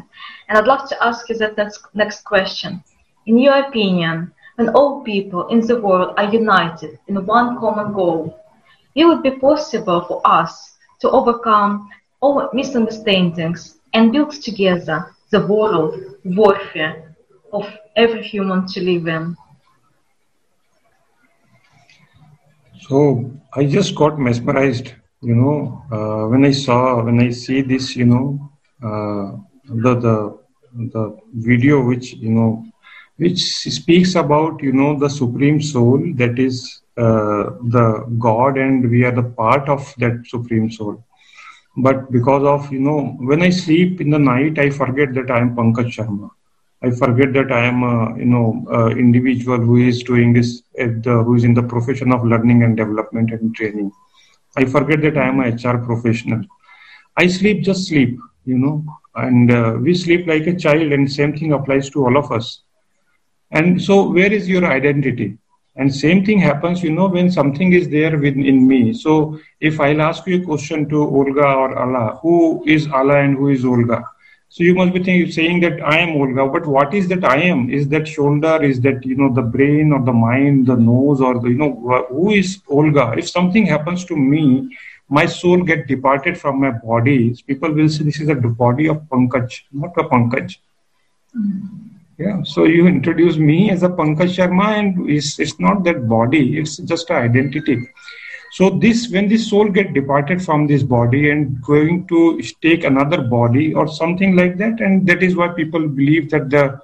And 0.49 0.59
I'd 0.59 0.67
love 0.67 0.89
to 0.89 1.05
ask 1.05 1.29
you 1.29 1.37
that 1.39 1.57
next, 1.57 1.81
next 1.95 2.25
question. 2.25 2.83
In 3.27 3.39
your 3.39 3.59
opinion, 3.59 4.33
when 4.57 4.71
all 4.71 5.03
people 5.03 5.47
in 5.49 5.61
the 5.67 5.81
world 5.81 6.15
are 6.17 6.33
united 6.33 6.99
in 7.09 7.27
one 7.27 7.59
common 7.59 7.93
goal, 7.93 8.35
it 8.95 9.05
would 9.05 9.23
be 9.23 9.33
possible 9.33 10.05
for 10.09 10.23
us 10.25 10.77
to 11.01 11.11
overcome 11.11 11.89
all 12.21 12.49
misunderstandings 12.53 13.77
and 13.95 14.13
build 14.13 14.33
together 14.33 15.15
the 15.31 15.47
world 15.47 15.95
warfare 16.25 17.17
of 17.53 17.67
every 17.97 18.23
human 18.23 18.67
to 18.69 18.81
live 18.81 19.07
in. 19.07 19.37
So 22.89 23.31
I 23.55 23.65
just 23.65 23.95
got 23.95 24.19
mesmerized, 24.19 24.93
you 25.23 25.35
know, 25.35 25.83
uh, 25.91 26.29
when 26.29 26.45
I 26.45 26.53
saw, 26.53 27.03
when 27.03 27.21
I 27.21 27.31
see 27.31 27.63
this, 27.63 27.97
you 27.97 28.07
know, 28.07 28.51
uh, 28.83 29.37
the 29.69 29.95
the 30.07 30.39
the 30.93 31.19
video 31.35 31.83
which 31.83 32.13
you 32.15 32.31
know, 32.31 32.65
which 33.17 33.41
speaks 33.79 34.15
about 34.15 34.63
you 34.63 34.73
know 34.73 34.99
the 34.99 35.09
supreme 35.09 35.61
soul 35.61 35.99
that 36.17 36.39
is 36.39 36.83
uh, 36.97 37.57
the 37.75 38.05
God, 38.19 38.59
and 38.59 38.91
we 38.91 39.05
are 39.05 39.13
the 39.13 39.23
part 39.23 39.69
of 39.69 39.93
that 39.99 40.25
supreme 40.27 40.71
soul. 40.71 41.03
But 41.77 42.11
because 42.11 42.45
of 42.45 42.73
you 42.73 42.81
know, 42.81 43.17
when 43.19 43.43
I 43.43 43.51
sleep 43.51 44.01
in 44.01 44.11
the 44.11 44.19
night, 44.19 44.59
I 44.59 44.71
forget 44.71 45.15
that 45.15 45.31
I 45.31 45.41
am 45.41 45.55
Pankaj 45.55 45.93
Sharma 45.97 46.31
I 46.83 46.91
forget 46.91 47.33
that 47.33 47.51
I 47.51 47.65
am 47.65 47.83
a 47.83 48.19
you 48.19 48.27
know 48.27 48.65
a 48.71 48.89
individual 48.91 49.59
who 49.59 49.77
is 49.77 50.03
doing 50.03 50.33
this 50.33 50.63
the, 50.75 51.23
who 51.25 51.35
is 51.35 51.45
in 51.45 51.55
the 51.55 51.63
profession 51.63 52.13
of 52.13 52.25
learning 52.25 52.63
and 52.63 52.77
development 52.77 53.31
and 53.33 53.55
training. 53.55 53.91
I 54.57 54.65
forget 54.67 55.01
that 55.03 55.17
I 55.17 55.29
am 55.29 55.41
a 55.41 55.49
HR 55.49 55.79
professional. 55.79 56.43
I 57.17 57.27
sleep 57.27 57.63
just 57.63 57.89
sleep, 57.89 58.19
you 58.45 58.59
know, 58.59 58.85
and 59.15 59.51
uh, 59.51 59.79
we 59.81 59.95
sleep 59.95 60.27
like 60.27 60.47
a 60.47 60.57
child, 60.57 60.93
and 60.93 61.11
same 61.11 61.37
thing 61.37 61.53
applies 61.53 61.89
to 61.91 62.05
all 62.05 62.17
of 62.17 62.31
us. 62.31 62.61
And 63.51 63.81
so, 63.81 64.11
where 64.11 64.33
is 64.33 64.49
your 64.49 64.65
identity? 64.67 65.39
And 65.77 65.95
same 65.95 66.25
thing 66.25 66.39
happens, 66.39 66.83
you 66.83 66.91
know, 66.91 67.07
when 67.07 67.31
something 67.31 67.73
is 67.73 67.89
there 67.89 68.17
within 68.19 68.67
me. 68.67 68.95
So, 68.95 69.39
if 69.61 69.79
I'll 69.79 70.01
ask 70.01 70.27
you 70.27 70.41
a 70.41 70.45
question 70.45 70.89
to 70.89 71.03
Olga 71.03 71.47
or 71.47 71.79
Alla, 71.79 72.17
who 72.23 72.65
is 72.67 72.87
Alla 72.89 73.21
and 73.21 73.37
who 73.37 73.51
is 73.51 73.65
Olga? 73.65 74.05
So 74.49 74.63
you 74.65 74.75
must 74.75 74.95
be 74.95 75.03
thinking, 75.03 75.31
saying 75.31 75.61
that 75.61 75.83
I 75.85 75.99
am 75.99 76.17
Olga, 76.17 76.47
but 76.47 76.67
what 76.67 76.95
is 76.95 77.09
that 77.09 77.25
I 77.25 77.37
am? 77.43 77.69
Is 77.69 77.89
that 77.89 78.09
shoulder? 78.09 78.63
Is 78.63 78.81
that 78.83 79.05
you 79.05 79.17
know 79.17 79.33
the 79.35 79.43
brain 79.43 79.93
or 79.93 80.03
the 80.03 80.13
mind, 80.13 80.67
the 80.67 80.77
nose, 80.77 81.21
or 81.21 81.39
the 81.41 81.49
you 81.49 81.59
know 81.59 82.07
who 82.09 82.31
is 82.31 82.63
Olga? 82.69 83.15
If 83.19 83.29
something 83.29 83.67
happens 83.67 84.05
to 84.07 84.17
me, 84.17 84.75
my 85.09 85.27
soul 85.27 85.63
get 85.63 85.87
departed 85.89 86.39
from 86.39 86.61
my 86.61 86.71
body. 86.71 87.37
People 87.47 87.73
will 87.73 87.89
say 87.89 88.05
this 88.05 88.21
is 88.21 88.29
a 88.29 88.35
body 88.35 88.89
of 88.89 89.03
Pankaj, 89.13 89.63
not 89.73 89.93
a 89.99 90.05
Pankaj. 90.05 90.57
Mm-hmm. 91.37 91.86
Yeah. 92.19 92.43
So 92.45 92.65
you 92.65 92.87
introduce 92.87 93.37
me 93.37 93.71
as 93.71 93.83
a 93.83 93.91
Pankaj 93.91 94.37
Sharma, 94.37 94.79
and 94.79 95.11
it's, 95.11 95.39
it's 95.39 95.61
not 95.61 95.85
that 95.85 96.09
body; 96.09 96.59
it's 96.59 96.79
just 96.79 97.11
an 97.11 97.17
identity. 97.17 97.89
So 98.53 98.71
this, 98.71 99.11
when 99.11 99.29
the 99.29 99.37
soul 99.37 99.69
get 99.69 99.93
departed 99.93 100.43
from 100.43 100.67
this 100.67 100.83
body 100.83 101.31
and 101.31 101.61
going 101.61 102.07
to 102.07 102.41
take 102.63 102.85
another 102.85 103.21
body 103.21 103.75
or 103.75 103.87
something 103.87 104.35
like 104.35 104.57
that, 104.57 104.81
and 104.81 105.07
that 105.07 105.23
is 105.23 105.37
why 105.37 105.49
people 105.49 105.87
believe 105.89 106.31
that 106.31 106.49
the 106.49 106.81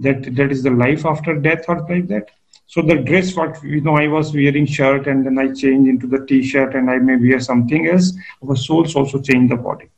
that 0.00 0.34
that 0.36 0.52
is 0.52 0.62
the 0.62 0.70
life 0.70 1.06
after 1.06 1.34
death 1.34 1.64
or 1.68 1.80
like 1.88 2.08
that. 2.08 2.30
So 2.66 2.82
the 2.82 2.96
dress, 2.96 3.34
what 3.36 3.62
you 3.62 3.80
know, 3.80 3.96
I 3.96 4.08
was 4.08 4.34
wearing 4.34 4.66
shirt 4.66 5.06
and 5.06 5.24
then 5.24 5.38
I 5.38 5.52
change 5.52 5.88
into 5.88 6.06
the 6.06 6.26
t-shirt 6.26 6.74
and 6.74 6.90
I 6.90 6.98
may 6.98 7.16
wear 7.16 7.38
something 7.38 7.88
else. 7.88 8.12
Our 8.46 8.56
souls 8.56 8.96
also 8.96 9.20
change 9.20 9.50
the 9.50 9.56
body. 9.56 9.88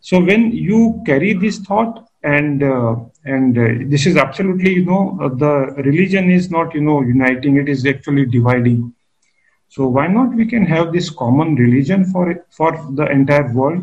So 0.00 0.20
when 0.20 0.52
you 0.52 1.02
carry 1.06 1.34
this 1.34 1.58
thought 1.58 2.07
and 2.22 2.62
uh, 2.62 2.96
and 3.24 3.58
uh, 3.58 3.68
this 3.86 4.06
is 4.06 4.16
absolutely 4.16 4.74
you 4.74 4.84
know 4.84 5.18
uh, 5.20 5.28
the 5.28 5.82
religion 5.82 6.30
is 6.30 6.50
not 6.50 6.74
you 6.74 6.80
know 6.80 7.00
uniting; 7.00 7.56
it 7.56 7.68
is 7.68 7.86
actually 7.86 8.26
dividing 8.26 8.92
so 9.68 9.86
why 9.86 10.06
not 10.06 10.34
we 10.34 10.46
can 10.46 10.64
have 10.64 10.92
this 10.92 11.10
common 11.10 11.54
religion 11.54 12.04
for 12.04 12.44
for 12.50 12.72
the 12.94 13.06
entire 13.10 13.52
world 13.52 13.82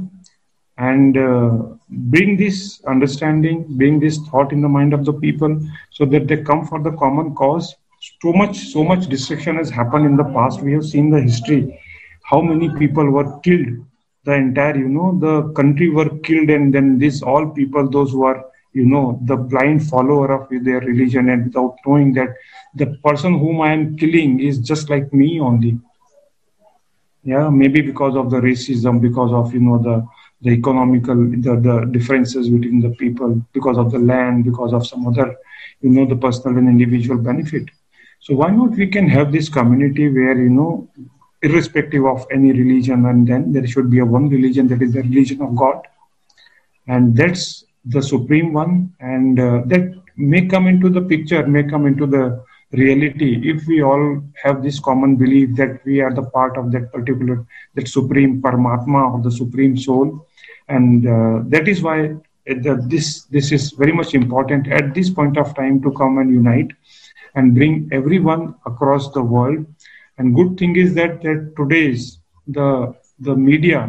and 0.78 1.18
uh, 1.18 1.58
bring 1.90 2.36
this 2.36 2.82
understanding, 2.86 3.66
bring 3.78 4.00
this 4.00 4.18
thought 4.28 4.52
in 4.52 4.62
the 4.62 4.68
mind 4.68 4.94
of 4.94 5.06
the 5.06 5.14
people, 5.14 5.62
so 5.92 6.06
that 6.06 6.28
they 6.28 6.38
come 6.38 6.66
for 6.66 6.82
the 6.82 6.92
common 6.92 7.34
cause. 7.34 7.76
So 8.22 8.34
much, 8.34 8.58
so 8.58 8.84
much 8.84 9.08
destruction 9.08 9.56
has 9.56 9.70
happened 9.70 10.06
in 10.06 10.18
the 10.18 10.26
past. 10.26 10.62
We 10.62 10.74
have 10.74 10.84
seen 10.86 11.10
the 11.10 11.22
history, 11.22 11.80
how 12.24 12.42
many 12.42 12.70
people 12.78 13.10
were 13.10 13.40
killed. 13.40 13.86
The 14.26 14.34
entire, 14.34 14.78
you 14.78 14.90
know, 14.90 15.18
the 15.20 15.54
country 15.54 15.90
were 15.90 16.10
killed, 16.20 16.50
and 16.50 16.74
then 16.74 17.00
this 17.00 17.22
all 17.22 17.50
people, 17.50 17.90
those 17.90 18.12
who 18.12 18.24
are 18.26 18.44
you 18.76 18.86
know 18.86 19.18
the 19.24 19.38
blind 19.38 19.88
follower 19.90 20.32
of 20.38 20.50
their 20.64 20.82
religion 20.82 21.30
and 21.30 21.46
without 21.46 21.76
knowing 21.86 22.14
that 22.14 22.30
the 22.82 22.88
person 23.06 23.40
whom 23.42 23.62
i 23.62 23.72
am 23.72 23.84
killing 24.02 24.40
is 24.48 24.60
just 24.60 24.90
like 24.90 25.12
me 25.14 25.40
only. 25.40 25.80
Yeah 27.24 27.50
maybe 27.50 27.82
because 27.82 28.16
of 28.22 28.30
the 28.30 28.42
racism 28.48 29.02
because 29.02 29.32
of 29.40 29.54
you 29.54 29.62
know 29.62 29.78
the 29.88 29.96
the 30.42 30.52
economical 30.52 31.16
the, 31.16 31.56
the 31.68 31.76
differences 31.96 32.50
between 32.50 32.82
the 32.82 32.94
people 33.04 33.42
because 33.54 33.78
of 33.78 33.92
the 33.92 34.02
land 34.12 34.44
because 34.44 34.74
of 34.74 34.86
some 34.86 35.08
other 35.08 35.28
you 35.82 35.90
know 35.90 36.06
the 36.06 36.16
personal 36.16 36.58
and 36.58 36.68
individual 36.68 37.18
benefit. 37.18 37.66
So 38.20 38.36
why 38.36 38.50
not 38.50 38.72
we 38.72 38.88
can 38.88 39.08
have 39.08 39.32
this 39.32 39.50
community 39.50 40.10
where 40.10 40.38
you 40.38 40.50
know 40.50 40.90
irrespective 41.46 42.06
of 42.06 42.26
any 42.32 42.52
religion 42.62 43.06
and 43.06 43.28
then 43.28 43.52
there 43.54 43.68
should 43.74 43.90
be 43.90 44.00
a 44.00 44.06
one 44.06 44.28
religion 44.30 44.68
that 44.72 44.82
is 44.82 44.94
the 44.94 45.04
religion 45.10 45.42
of 45.42 45.56
god. 45.56 45.80
And 46.88 47.16
that's 47.16 47.66
the 47.86 48.02
supreme 48.02 48.52
one 48.54 48.94
and 49.00 49.40
uh, 49.40 49.62
that 49.66 49.94
may 50.18 50.46
come 50.54 50.68
into 50.68 50.90
the 50.90 51.02
picture 51.02 51.46
may 51.46 51.64
come 51.64 51.86
into 51.86 52.06
the 52.08 52.44
reality 52.72 53.32
if 53.52 53.66
we 53.68 53.82
all 53.84 54.24
have 54.44 54.64
this 54.64 54.80
common 54.80 55.16
belief 55.16 55.56
that 55.56 55.86
we 55.86 56.00
are 56.02 56.14
the 56.14 56.24
part 56.24 56.58
of 56.58 56.72
that 56.72 56.92
particular 56.92 57.46
that 57.76 57.88
supreme 57.88 58.42
paramatma 58.42 59.14
or 59.14 59.22
the 59.22 59.32
supreme 59.32 59.78
soul. 59.78 60.28
And 60.68 61.08
uh, 61.08 61.44
that 61.50 61.68
is 61.68 61.84
why 61.84 62.16
the, 62.46 62.84
this 62.88 63.26
this 63.26 63.52
is 63.52 63.72
very 63.72 63.92
much 63.92 64.14
important 64.14 64.68
at 64.68 64.94
this 64.94 65.10
point 65.10 65.38
of 65.38 65.56
time 65.56 65.82
to 65.84 65.92
come 65.92 66.18
and 66.18 66.34
unite 66.34 66.72
and 67.36 67.54
bring 67.54 67.90
everyone 67.92 68.56
across 68.66 69.12
the 69.12 69.22
world 69.22 69.66
and 70.18 70.36
good 70.36 70.58
thing 70.58 70.76
is 70.76 70.94
that 70.96 71.22
that 71.22 71.42
today's 71.58 72.20
the 72.48 72.68
the 73.28 73.36
media 73.36 73.82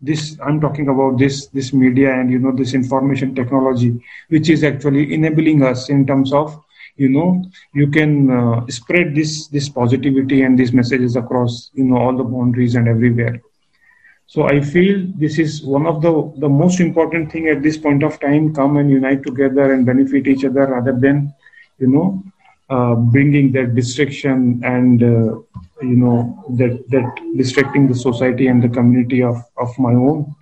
this 0.00 0.22
i'm 0.46 0.60
talking 0.60 0.88
about 0.88 1.18
this 1.18 1.46
this 1.58 1.72
media 1.72 2.12
and 2.18 2.30
you 2.30 2.38
know 2.38 2.52
this 2.60 2.74
information 2.74 3.34
technology 3.34 3.90
which 4.28 4.48
is 4.50 4.62
actually 4.64 5.12
enabling 5.14 5.62
us 5.62 5.88
in 5.88 6.06
terms 6.06 6.32
of 6.32 6.54
you 6.96 7.08
know 7.08 7.28
you 7.72 7.86
can 7.88 8.30
uh, 8.30 8.66
spread 8.68 9.14
this 9.14 9.48
this 9.48 9.68
positivity 9.68 10.42
and 10.42 10.58
these 10.58 10.72
messages 10.72 11.16
across 11.16 11.70
you 11.74 11.84
know 11.84 11.96
all 11.96 12.16
the 12.16 12.24
boundaries 12.24 12.74
and 12.74 12.88
everywhere. 12.88 13.40
So 14.26 14.44
i 14.48 14.60
feel 14.60 15.06
this 15.22 15.38
is 15.38 15.62
one 15.64 15.86
of 15.86 16.00
the 16.04 16.12
the 16.44 16.48
most 16.48 16.80
important 16.80 17.30
thing 17.32 17.48
at 17.48 17.62
this 17.62 17.76
point 17.76 18.02
of 18.08 18.18
time 18.20 18.52
come 18.58 18.76
and 18.76 18.90
unite 18.90 19.22
together 19.22 19.72
and 19.72 19.86
benefit 19.86 20.26
each 20.26 20.44
other 20.44 20.66
rather 20.74 20.94
than 21.04 21.32
you 21.78 21.88
know 21.94 22.06
uh, 22.70 22.94
bringing 22.94 23.52
that 23.52 23.74
distraction 23.74 24.60
and 24.64 25.02
uh, 25.02 25.34
you 25.90 25.96
know 26.02 26.16
that 26.60 26.72
that 26.94 27.08
distracting 27.36 27.86
the 27.88 27.94
society 28.08 28.46
and 28.48 28.62
the 28.62 28.68
community 28.78 29.22
of 29.22 29.36
of 29.64 29.70
my 29.78 29.94
own 30.08 30.34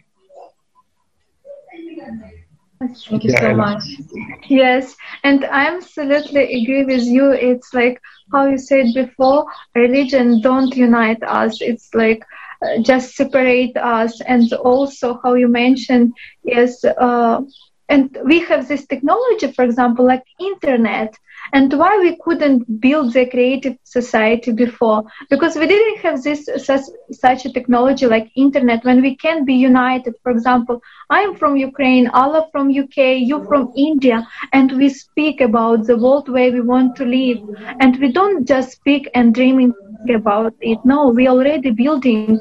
Thank 3.08 3.24
you 3.24 3.30
yeah, 3.30 3.40
so 3.40 3.54
much. 3.54 3.82
Yes, 4.48 4.96
and 5.24 5.44
I 5.44 5.66
absolutely 5.74 6.42
agree 6.62 6.84
with 6.84 7.02
you. 7.04 7.30
It's 7.32 7.72
like 7.74 8.00
how 8.32 8.46
you 8.46 8.58
said 8.58 8.86
before, 8.94 9.46
religion 9.74 10.40
don't 10.40 10.74
unite 10.76 11.22
us. 11.22 11.60
It's 11.60 11.94
like 11.94 12.22
uh, 12.64 12.82
just 12.82 13.14
separate 13.14 13.76
us. 13.76 14.20
And 14.22 14.52
also 14.54 15.20
how 15.22 15.34
you 15.34 15.48
mentioned, 15.48 16.12
yes, 16.44 16.84
uh, 16.84 17.40
and 17.88 18.16
we 18.24 18.40
have 18.40 18.68
this 18.68 18.86
technology, 18.86 19.52
for 19.52 19.64
example, 19.64 20.06
like 20.06 20.24
internet 20.40 21.14
and 21.52 21.72
why 21.72 21.98
we 21.98 22.16
couldn't 22.24 22.80
build 22.80 23.12
the 23.12 23.26
creative 23.26 23.76
society 23.84 24.52
before? 24.52 25.02
Because 25.30 25.56
we 25.56 25.66
didn't 25.66 25.98
have 25.98 26.22
this 26.22 26.48
such, 26.56 26.82
such 27.10 27.44
a 27.46 27.52
technology 27.52 28.06
like 28.06 28.30
internet. 28.36 28.84
When 28.84 29.02
we 29.02 29.16
can 29.16 29.44
be 29.44 29.54
united 29.54 30.14
for 30.22 30.30
example 30.32 30.80
i 31.10 31.20
am 31.20 31.34
from 31.36 31.56
ukraine 31.56 32.08
Alla 32.20 32.40
from 32.52 32.70
uk 32.82 32.96
you 33.30 33.38
from 33.48 33.70
india 33.76 34.26
and 34.52 34.72
we 34.80 34.88
speak 34.88 35.40
about 35.40 35.86
the 35.86 35.96
world 35.96 36.28
where 36.28 36.52
we 36.52 36.60
want 36.60 36.96
to 36.96 37.04
live. 37.04 37.40
And 37.80 37.98
we 38.00 38.12
don't 38.12 38.46
just 38.46 38.72
speak 38.72 39.08
and 39.14 39.34
dreaming 39.34 39.72
about 40.14 40.54
it. 40.60 40.78
No 40.84 41.08
we 41.08 41.28
already 41.28 41.70
building 41.70 42.40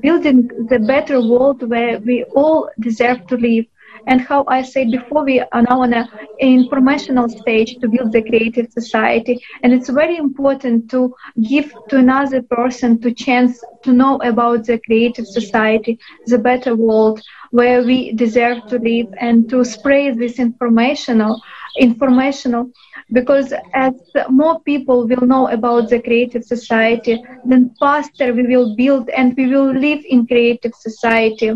building 0.00 0.48
the 0.68 0.78
better 0.78 1.20
world 1.20 1.68
where 1.68 1.98
we 2.00 2.24
all 2.34 2.68
deserve 2.78 3.26
to 3.28 3.36
live 3.36 3.64
And 4.06 4.20
how 4.20 4.44
I 4.48 4.62
said 4.62 4.90
before, 4.90 5.24
we 5.24 5.40
are 5.40 5.62
now 5.62 5.82
on 5.82 5.92
an 5.92 6.08
informational 6.38 7.28
stage 7.28 7.76
to 7.80 7.88
build 7.88 8.12
the 8.12 8.22
creative 8.22 8.70
society. 8.72 9.40
And 9.62 9.72
it's 9.72 9.88
very 9.88 10.16
important 10.16 10.90
to 10.90 11.14
give 11.42 11.72
to 11.88 11.96
another 11.98 12.42
person 12.42 13.00
to 13.00 13.12
chance 13.12 13.62
to 13.84 13.92
know 13.92 14.16
about 14.18 14.66
the 14.66 14.78
creative 14.78 15.26
society, 15.26 15.98
the 16.26 16.38
better 16.38 16.74
world 16.74 17.20
where 17.50 17.82
we 17.82 18.12
deserve 18.12 18.66
to 18.68 18.78
live 18.78 19.06
and 19.20 19.48
to 19.50 19.64
spread 19.64 20.18
this 20.18 20.38
informational 20.38 21.40
informational 21.78 22.70
because 23.12 23.52
as 23.74 23.94
more 24.28 24.60
people 24.60 25.06
will 25.06 25.26
know 25.26 25.48
about 25.48 25.88
the 25.88 26.00
creative 26.00 26.44
society 26.44 27.22
then 27.44 27.70
faster 27.78 28.32
we 28.32 28.44
will 28.46 28.74
build 28.76 29.08
and 29.10 29.36
we 29.36 29.46
will 29.46 29.72
live 29.72 30.00
in 30.08 30.26
creative 30.26 30.74
society 30.74 31.52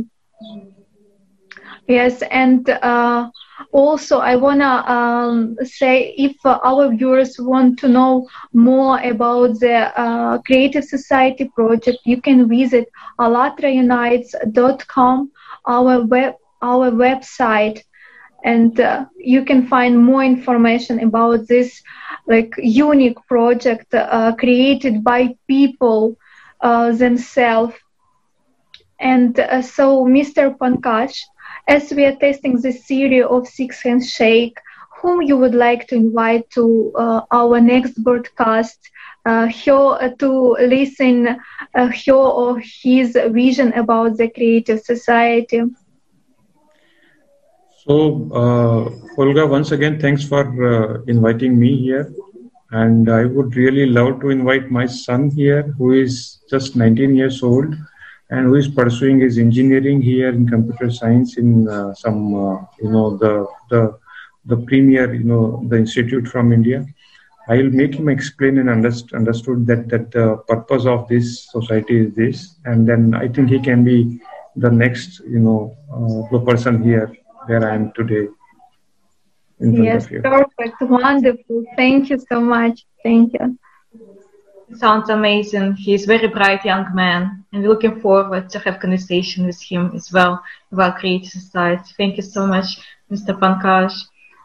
yes 1.89 2.23
and 2.31 2.69
uh, 2.69 3.29
also 3.73 4.19
i 4.19 4.37
want 4.37 4.61
to 4.61 4.93
um, 4.93 5.57
say 5.63 6.15
if 6.17 6.33
uh, 6.45 6.59
our 6.65 6.89
viewers 6.91 7.37
want 7.39 7.79
to 7.79 7.89
know 7.89 8.27
more 8.53 8.99
about 9.01 9.59
the 9.61 9.77
uh, 10.01 10.39
creative 10.43 10.85
society 10.85 11.51
project 11.55 11.99
you 12.05 12.21
can 12.21 12.49
visit 12.49 12.89
allatraunites.com 13.19 15.31
our 15.67 16.05
web 16.07 16.35
our 16.63 16.91
website 16.91 17.81
and 18.45 18.79
uh, 18.81 19.05
you 19.17 19.45
can 19.45 19.67
find 19.67 20.05
more 20.05 20.23
information 20.25 21.01
about 21.01 21.47
this 21.49 21.83
like 22.27 22.53
unique 22.59 23.19
project 23.29 23.93
uh, 23.95 24.33
created 24.39 25.03
by 25.03 25.35
people 25.49 26.17
uh, 26.61 26.93
themselves. 26.93 27.75
And 29.01 29.35
so 29.63 30.05
mr 30.07 30.57
pankaj 30.57 31.13
as 31.67 31.91
we 31.93 32.05
are 32.05 32.17
testing 32.17 32.61
this 32.61 32.87
series 32.87 33.25
of 33.25 33.47
six 33.47 33.83
handshake 33.83 34.59
whom 35.01 35.23
you 35.23 35.37
would 35.37 35.55
like 35.55 35.87
to 35.89 35.95
invite 35.95 36.49
to 36.51 36.93
uh, 36.97 37.21
our 37.31 37.61
next 37.61 38.03
broadcast 38.03 38.79
uh, 39.27 39.47
here 39.47 40.15
to 40.19 40.57
listen 40.61 41.29
uh, 41.29 41.91
her 42.07 42.13
or 42.13 42.61
his 42.83 43.17
vision 43.31 43.73
about 43.73 44.17
the 44.17 44.29
creative 44.29 44.81
society. 44.81 45.63
So, 47.87 48.31
uh, 48.33 49.21
Olga, 49.21 49.47
once 49.47 49.73
again, 49.73 50.01
thanks 50.01 50.25
for 50.25 50.43
uh, 50.43 51.03
inviting 51.07 51.59
me 51.59 51.77
here. 51.77 52.13
And 52.71 53.11
I 53.11 53.27
would 53.27 53.57
really 53.57 53.87
love 53.87 54.21
to 54.23 54.31
invite 54.31 54.71
my 54.71 54.87
son 54.87 55.31
here, 55.31 55.63
who 55.79 55.93
is 55.93 56.41
just 56.51 56.77
19 56.77 57.15
years 57.15 57.43
old 57.43 57.75
and 58.31 58.47
who 58.47 58.55
is 58.55 58.69
pursuing 58.69 59.21
his 59.21 59.39
engineering 59.39 60.01
here 60.01 60.29
in 60.31 60.49
computer 60.49 60.91
science 60.91 61.37
in 61.37 61.69
uh, 61.69 61.93
some, 61.95 62.35
uh, 62.35 62.57
you 62.81 62.91
know, 62.91 63.17
the, 63.17 63.47
the, 63.71 63.99
the 64.47 64.57
premier, 64.57 65.13
you 65.15 65.25
know, 65.25 65.65
the 65.69 65.77
institute 65.77 66.27
from 66.29 66.53
India. 66.53 66.85
I'll 67.49 67.71
make 67.71 67.95
him 67.95 68.09
explain 68.09 68.59
and 68.59 68.69
underst- 68.69 69.15
understood 69.15 69.67
that 69.67 69.89
that 69.91 70.11
the 70.13 70.37
purpose 70.49 70.87
of 70.87 71.09
this 71.09 71.51
society 71.51 71.99
is 72.07 72.15
this, 72.15 72.57
and 72.65 72.89
then 72.89 73.15
I 73.15 73.29
think 73.29 73.51
he 73.51 73.61
can 73.61 73.85
be 73.85 74.19
the 74.57 74.71
next, 74.71 75.21
you 75.29 75.41
know, 75.41 75.75
uh, 76.33 76.39
person 76.41 76.83
here 76.83 77.13
where 77.47 77.69
I 77.71 77.75
am 77.75 77.93
today. 77.95 78.29
yes, 79.61 80.09
perfect, 80.23 80.81
wonderful. 80.81 81.65
Thank 81.77 82.11
you 82.11 82.19
so 82.19 82.41
much. 82.41 82.85
Thank 83.03 83.33
you. 83.35 83.59
Sounds 84.73 85.09
amazing. 85.09 85.75
He's 85.77 86.05
a 86.05 86.07
very 86.07 86.27
bright 86.27 86.65
young 86.65 86.95
man, 86.95 87.45
and 87.53 87.63
we're 87.63 87.69
looking 87.69 88.01
forward 88.01 88.49
to 88.51 88.59
have 88.61 88.81
conversation 88.81 89.47
with 89.47 89.61
him 89.63 89.93
as 89.95 90.11
well 90.13 90.43
about 90.73 90.99
creative 90.99 91.31
society. 91.31 91.93
Thank 91.97 92.17
you 92.17 92.23
so 92.23 92.47
much, 92.47 92.79
Mr. 93.11 93.35
Pankaj. 93.35 93.93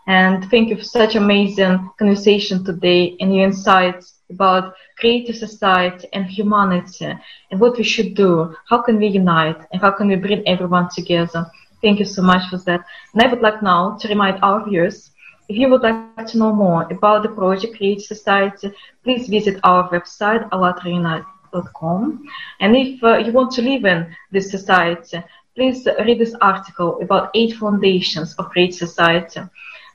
And 0.07 0.45
thank 0.49 0.69
you 0.69 0.75
for 0.77 0.83
such 0.83 1.15
amazing 1.15 1.89
conversation 1.97 2.63
today 2.63 3.15
and 3.19 3.33
your 3.33 3.45
insights 3.45 4.13
about 4.29 4.73
creative 4.97 5.35
society 5.35 6.07
and 6.13 6.25
humanity 6.25 7.13
and 7.51 7.59
what 7.59 7.77
we 7.77 7.83
should 7.83 8.13
do. 8.15 8.55
How 8.69 8.81
can 8.81 8.97
we 8.99 9.07
unite 9.07 9.61
and 9.71 9.81
how 9.81 9.91
can 9.91 10.07
we 10.07 10.15
bring 10.15 10.47
everyone 10.47 10.89
together? 10.89 11.45
Thank 11.81 11.99
you 11.99 12.05
so 12.05 12.21
much 12.21 12.49
for 12.49 12.57
that. 12.65 12.83
And 13.13 13.21
I 13.23 13.27
would 13.27 13.41
like 13.41 13.61
now 13.63 13.97
to 13.99 14.07
remind 14.07 14.39
our 14.43 14.67
viewers, 14.67 15.11
if 15.49 15.57
you 15.57 15.67
would 15.69 15.81
like 15.81 16.27
to 16.27 16.37
know 16.37 16.53
more 16.53 16.83
about 16.91 17.23
the 17.23 17.29
project 17.29 17.77
Create 17.77 18.01
Society, 18.01 18.71
please 19.03 19.27
visit 19.27 19.59
our 19.63 19.89
website, 19.89 20.47
allatraunites.com. 20.51 22.23
And 22.59 22.77
if 22.77 23.03
uh, 23.03 23.17
you 23.17 23.31
want 23.31 23.51
to 23.53 23.63
live 23.63 23.83
in 23.83 24.15
this 24.31 24.51
society, 24.51 25.23
please 25.55 25.87
read 26.05 26.19
this 26.19 26.35
article 26.39 27.01
about 27.01 27.31
eight 27.33 27.55
foundations 27.55 28.35
of 28.35 28.49
Create 28.49 28.75
Society. 28.75 29.41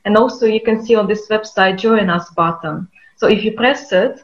And 0.03 0.17
also 0.17 0.45
you 0.45 0.61
can 0.61 0.85
see 0.85 0.95
on 0.95 1.07
this 1.07 1.27
website 1.29 1.79
join 1.79 2.09
us 2.09 2.29
button. 2.31 2.89
So 3.15 3.27
if 3.27 3.43
you 3.45 3.53
press 3.53 3.93
it, 3.93 4.21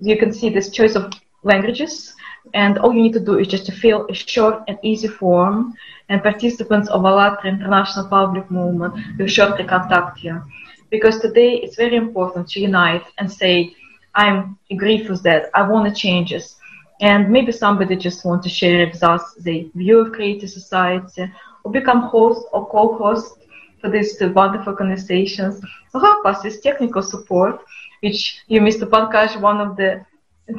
you 0.00 0.16
can 0.18 0.32
see 0.32 0.48
this 0.48 0.70
choice 0.70 0.96
of 0.96 1.12
languages 1.42 2.14
and 2.54 2.78
all 2.78 2.92
you 2.92 3.02
need 3.02 3.12
to 3.12 3.20
do 3.20 3.38
is 3.38 3.46
just 3.46 3.66
to 3.66 3.72
fill 3.72 4.06
a 4.08 4.14
short 4.14 4.62
and 4.68 4.78
easy 4.82 5.08
form 5.08 5.74
and 6.12 6.22
participants 6.22 6.88
of 6.90 7.02
ALLATRA 7.04 7.50
International 7.50 8.08
Public 8.08 8.50
Movement 8.50 8.94
will 9.18 9.28
shortly 9.28 9.64
contact 9.64 10.22
you. 10.24 10.42
Because 10.90 11.20
today 11.20 11.54
it's 11.64 11.76
very 11.76 11.96
important 11.96 12.48
to 12.50 12.60
unite 12.60 13.04
and 13.18 13.30
say, 13.32 13.74
I'm 14.14 14.58
agree 14.70 15.06
with 15.08 15.22
that, 15.24 15.50
I 15.54 15.62
want 15.68 15.88
to 15.88 15.94
changes. 15.94 16.56
And 17.00 17.30
maybe 17.30 17.52
somebody 17.52 17.96
just 17.96 18.24
want 18.24 18.42
to 18.44 18.50
share 18.50 18.86
with 18.86 19.02
us 19.02 19.22
the 19.40 19.70
view 19.74 20.00
of 20.00 20.12
creative 20.12 20.50
society 20.50 21.30
or 21.64 21.72
become 21.72 22.02
host 22.02 22.46
or 22.52 22.66
co-host 22.68 23.38
for 23.80 23.90
these 23.90 24.16
wonderful 24.20 24.74
conversations. 24.74 25.60
So 25.90 25.98
help 26.00 26.26
us 26.26 26.44
with 26.44 26.62
technical 26.62 27.02
support, 27.02 27.60
which 28.02 28.40
you, 28.48 28.60
Mr. 28.60 28.86
Pankaj, 28.86 29.40
one 29.40 29.60
of 29.60 29.76
the 29.76 30.04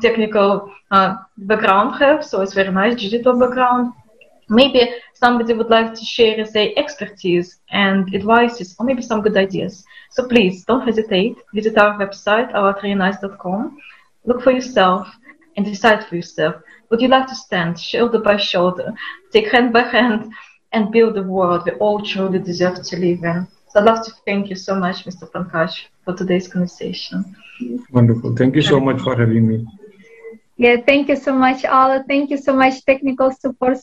technical 0.02 0.72
uh, 0.92 1.16
background 1.38 1.96
have, 2.00 2.26
so 2.26 2.42
it's 2.42 2.54
very 2.54 2.72
nice 2.72 2.96
digital 2.96 3.40
background. 3.40 3.94
Maybe 4.50 4.90
somebody 5.14 5.54
would 5.54 5.70
like 5.70 5.94
to 5.94 6.06
share, 6.06 6.46
say, 6.46 6.74
uh, 6.74 6.80
expertise 6.80 7.60
and 7.70 8.14
advices, 8.14 8.76
or 8.78 8.86
maybe 8.86 9.02
some 9.02 9.22
good 9.22 9.38
ideas. 9.38 9.84
So 10.12 10.28
please 10.28 10.66
don't 10.66 10.86
hesitate. 10.86 11.38
Visit 11.54 11.78
our 11.78 11.98
website, 11.98 12.52
allatraunites.com. 12.54 13.78
Look 14.26 14.42
for 14.42 14.52
yourself 14.52 15.08
and 15.56 15.66
decide 15.66 16.06
for 16.06 16.16
yourself. 16.16 16.56
Would 16.90 17.02
you 17.02 17.08
like 17.08 17.28
to 17.28 17.36
stand 17.36 17.80
shoulder 17.80 18.20
by 18.20 18.38
shoulder, 18.38 18.94
take 19.32 19.52
hand 19.52 19.74
by 19.74 19.84
hand, 19.84 20.34
and 20.74 20.92
build 20.92 21.14
the 21.16 21.24
world 21.24 21.64
we 21.66 21.72
all 21.74 22.02
truly 22.02 22.40
deserve 22.40 22.84
to 22.84 22.98
live 22.98 23.24
in. 23.24 23.48
So 23.70 23.80
I'd 23.80 23.86
love 23.86 24.06
to 24.06 24.12
thank 24.26 24.50
you 24.50 24.56
so 24.56 24.76
much, 24.76 25.06
Mr. 25.06 25.30
Pankaj, 25.32 25.86
for 26.04 26.16
today's 26.16 26.48
conversation. 26.48 27.36
Wonderful. 27.92 28.36
Thank 28.36 28.56
you 28.56 28.62
so 28.62 28.80
much 28.80 29.02
for 29.02 29.16
having 29.16 29.48
me. 29.48 29.66
Yeah, 30.58 30.78
thank 30.86 31.10
you 31.10 31.16
so 31.16 31.34
much, 31.34 31.66
Alla. 31.66 32.04
Thank 32.08 32.30
you 32.30 32.38
so 32.38 32.54
much, 32.54 32.86
technical 32.86 33.32
support. 33.32 33.78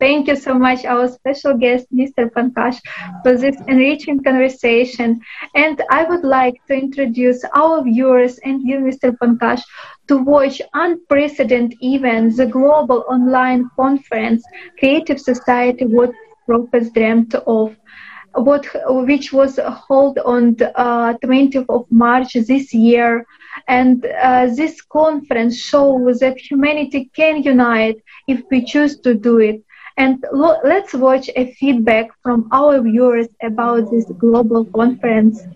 Thank 0.00 0.26
you 0.26 0.36
so 0.36 0.54
much, 0.54 0.84
our 0.84 1.06
special 1.08 1.54
guest, 1.54 1.86
Mr. 1.94 2.28
Pankaj, 2.28 2.80
for 3.22 3.36
this 3.36 3.56
enriching 3.68 4.22
conversation. 4.22 5.20
And 5.54 5.80
I 5.90 6.04
would 6.04 6.24
like 6.24 6.54
to 6.66 6.74
introduce 6.74 7.44
our 7.54 7.82
viewers 7.84 8.38
and 8.38 8.62
you, 8.62 8.78
Mr. 8.78 9.16
Pankaj, 9.16 9.62
to 10.08 10.18
watch 10.18 10.60
unprecedented 10.74 11.78
events, 11.80 12.36
the 12.38 12.46
global 12.46 13.04
online 13.08 13.70
conference, 13.76 14.44
Creative 14.78 15.20
Society, 15.20 15.86
What 15.86 16.10
Prophets 16.46 16.90
Dreamt 16.90 17.34
of, 17.46 17.76
what, 18.34 18.66
which 19.06 19.32
was 19.32 19.58
held 19.88 20.18
on 20.18 20.54
the 20.56 20.76
uh, 20.78 21.14
20th 21.22 21.66
of 21.68 21.86
March 21.90 22.32
this 22.34 22.74
year. 22.74 23.24
And 23.68 24.04
uh, 24.04 24.46
this 24.46 24.80
conference 24.82 25.58
shows 25.58 26.18
that 26.20 26.38
humanity 26.38 27.10
can 27.14 27.42
unite 27.42 28.02
if 28.26 28.42
we 28.50 28.64
choose 28.64 28.98
to 29.00 29.14
do 29.14 29.38
it. 29.38 29.62
And 29.96 30.24
lo- 30.32 30.58
let's 30.64 30.94
watch 30.94 31.28
a 31.36 31.52
feedback 31.54 32.10
from 32.22 32.48
our 32.52 32.80
viewers 32.80 33.28
about 33.42 33.90
this 33.90 34.06
global 34.18 34.64
conference. 34.74 35.46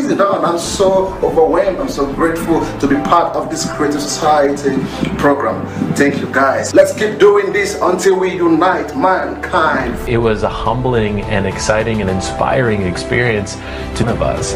Amazing, 0.00 0.20
and 0.20 0.46
I'm 0.46 0.58
so 0.58 1.08
overwhelmed. 1.22 1.78
I'm 1.78 1.88
so 1.90 2.10
grateful 2.14 2.60
to 2.78 2.88
be 2.88 2.94
part 3.02 3.36
of 3.36 3.50
this 3.50 3.70
Creative 3.72 4.00
Society 4.00 4.82
program. 5.18 5.66
Thank 5.94 6.20
you, 6.20 6.32
guys. 6.32 6.72
Let's 6.72 6.94
keep 6.94 7.18
doing 7.18 7.52
this 7.52 7.78
until 7.82 8.18
we 8.18 8.32
unite 8.34 8.96
mankind. 8.96 10.08
It 10.08 10.16
was 10.16 10.42
a 10.42 10.48
humbling 10.48 11.20
and 11.24 11.46
exciting 11.46 12.00
and 12.00 12.08
inspiring 12.08 12.80
experience 12.82 13.56
to 13.96 14.08
of 14.08 14.22
us. 14.22 14.54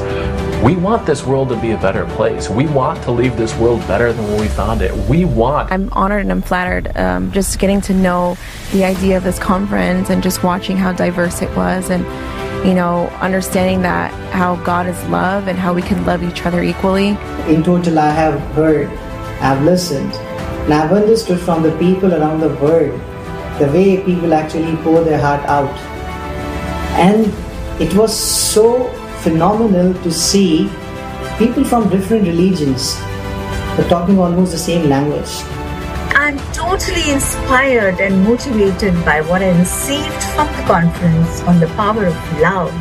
We 0.64 0.76
want 0.76 1.04
this 1.04 1.26
world 1.26 1.50
to 1.50 1.56
be 1.56 1.72
a 1.72 1.78
better 1.78 2.06
place. 2.06 2.48
We 2.48 2.66
want 2.68 3.02
to 3.02 3.10
leave 3.10 3.36
this 3.36 3.54
world 3.58 3.80
better 3.86 4.14
than 4.14 4.24
when 4.24 4.40
we 4.40 4.48
found 4.48 4.80
it. 4.80 4.96
We 5.10 5.26
want. 5.26 5.70
I'm 5.70 5.92
honored 5.92 6.22
and 6.22 6.32
I'm 6.32 6.40
flattered 6.40 6.96
um, 6.96 7.30
just 7.32 7.58
getting 7.58 7.82
to 7.82 7.92
know 7.92 8.38
the 8.72 8.82
idea 8.84 9.18
of 9.18 9.24
this 9.24 9.38
conference 9.38 10.08
and 10.08 10.22
just 10.22 10.42
watching 10.42 10.78
how 10.78 10.92
diverse 10.92 11.42
it 11.42 11.54
was 11.54 11.90
and 11.90 12.06
you 12.64 12.74
know, 12.74 13.08
understanding 13.20 13.82
that 13.82 14.10
how 14.32 14.56
God 14.56 14.86
is 14.86 15.02
love 15.08 15.48
and 15.48 15.58
how 15.58 15.74
we 15.74 15.82
can 15.82 16.04
love 16.06 16.22
each 16.22 16.46
other 16.46 16.62
equally. 16.62 17.08
In 17.46 17.62
total, 17.62 17.98
I 17.98 18.10
have 18.10 18.40
heard, 18.54 18.88
I've 19.40 19.62
listened, 19.62 20.12
and 20.64 20.72
I've 20.72 20.92
understood 20.92 21.40
from 21.40 21.62
the 21.62 21.76
people 21.78 22.14
around 22.14 22.40
the 22.40 22.54
world 22.56 22.98
the 23.58 23.66
way 23.66 24.02
people 24.02 24.32
actually 24.32 24.76
pour 24.82 25.04
their 25.04 25.20
heart 25.20 25.44
out. 25.46 25.76
And 26.98 27.26
it 27.80 27.94
was 27.94 28.18
so 28.18 28.88
phenomenal 29.20 29.94
to 30.02 30.10
see 30.10 30.70
people 31.38 31.64
from 31.64 31.88
different 31.90 32.26
religions 32.26 32.96
but 33.76 33.88
talking 33.88 34.18
almost 34.18 34.52
the 34.52 34.58
same 34.58 34.88
language. 34.88 35.53
I'm 36.14 36.38
totally 36.52 37.10
inspired 37.10 38.00
and 38.00 38.22
motivated 38.22 38.94
by 39.04 39.20
what 39.22 39.42
I 39.42 39.50
received 39.58 40.22
from 40.36 40.46
the 40.46 40.62
conference 40.62 41.42
on 41.42 41.58
the 41.58 41.66
power 41.74 42.06
of 42.06 42.14
love 42.40 42.72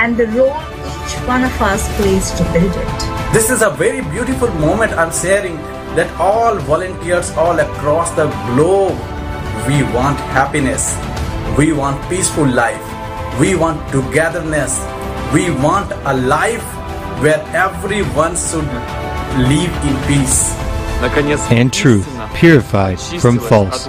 and 0.00 0.16
the 0.16 0.28
role 0.28 0.56
each 0.80 1.14
one 1.28 1.44
of 1.44 1.52
us 1.60 1.84
plays 1.96 2.30
to 2.30 2.42
build 2.54 2.72
it. 2.74 3.34
This 3.34 3.50
is 3.50 3.60
a 3.60 3.68
very 3.68 4.00
beautiful 4.00 4.48
moment 4.54 4.92
I'm 4.92 5.12
sharing 5.12 5.56
that 5.94 6.10
all 6.18 6.56
volunteers 6.60 7.30
all 7.32 7.60
across 7.60 8.10
the 8.12 8.28
globe 8.48 8.96
we 9.68 9.82
want 9.92 10.18
happiness, 10.32 10.96
we 11.58 11.74
want 11.74 12.00
peaceful 12.08 12.46
life, 12.46 12.80
we 13.38 13.54
want 13.54 13.76
togetherness, 13.92 14.80
we 15.34 15.50
want 15.50 15.92
a 15.92 16.14
life 16.16 16.64
where 17.20 17.44
everyone 17.52 18.34
should 18.36 18.64
live 19.52 19.74
in 19.84 19.96
peace 20.08 20.63
and 21.50 21.72
truth 21.72 22.08
purified 22.34 23.00
from 23.00 23.38
false. 23.38 23.88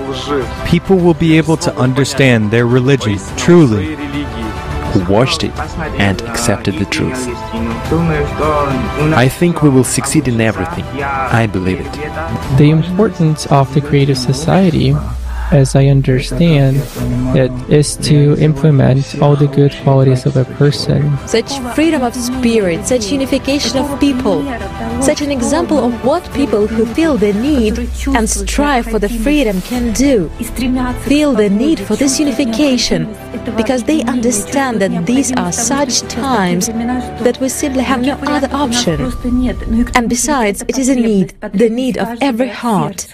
People 0.70 0.98
will 0.98 1.14
be 1.14 1.38
able 1.38 1.58
to 1.58 1.76
understand 1.78 2.52
their 2.52 2.68
religion 2.68 3.18
truly. 3.38 3.96
Who 4.94 5.12
watched 5.12 5.44
it 5.44 5.52
and 6.00 6.22
accepted 6.22 6.76
the 6.76 6.86
truth. 6.86 7.28
I 9.14 9.28
think 9.28 9.62
we 9.62 9.70
will 9.70 9.84
succeed 9.84 10.30
in 10.30 10.40
everything. 10.40 10.86
I 11.04 11.48
believe 11.48 11.82
it. 11.82 11.92
The 12.58 12.70
importance 12.70 13.46
of 13.48 13.74
the 13.74 13.82
creative 13.82 14.18
society 14.18 14.96
as 15.52 15.76
I 15.76 15.88
understand 15.88 16.78
it, 17.36 17.52
is 17.70 17.96
to 17.98 18.36
implement 18.42 19.20
all 19.22 19.36
the 19.36 19.48
good 19.48 19.74
qualities 19.84 20.26
of 20.26 20.38
a 20.38 20.46
person. 20.46 21.18
Such 21.28 21.60
freedom 21.76 22.02
of 22.02 22.16
spirit, 22.16 22.86
such 22.86 23.12
unification 23.12 23.78
of 23.78 24.00
people, 24.00 24.44
such 25.02 25.22
an 25.22 25.32
example 25.32 25.78
of 25.78 25.94
what 26.04 26.24
people 26.34 26.68
who 26.68 26.86
feel 26.86 27.18
the 27.18 27.34
need 27.34 27.78
and 28.08 28.30
strive 28.30 28.86
for 28.86 29.00
the 29.00 29.10
freedom 29.10 29.62
can 29.62 29.94
do. 29.94 30.30
Feel 31.04 31.34
the 31.34 31.50
need 31.50 31.80
for 31.80 31.96
this 31.96 32.20
unification 32.20 33.16
because 33.56 33.84
they 33.84 34.02
understand 34.04 34.82
that 34.82 35.06
these 35.06 35.32
are 35.34 35.52
such 35.52 36.02
times 36.02 36.68
that 36.68 37.38
we 37.40 37.50
simply 37.50 37.84
have 37.84 38.02
no 38.02 38.16
other 38.24 38.50
option. 38.52 39.12
And 39.96 40.10
besides, 40.10 40.64
it 40.68 40.78
is 40.78 40.90
a 40.90 40.96
need, 40.96 41.36
the 41.54 41.70
need 41.70 41.98
of 41.98 42.18
every 42.22 42.50
heart. 42.50 43.08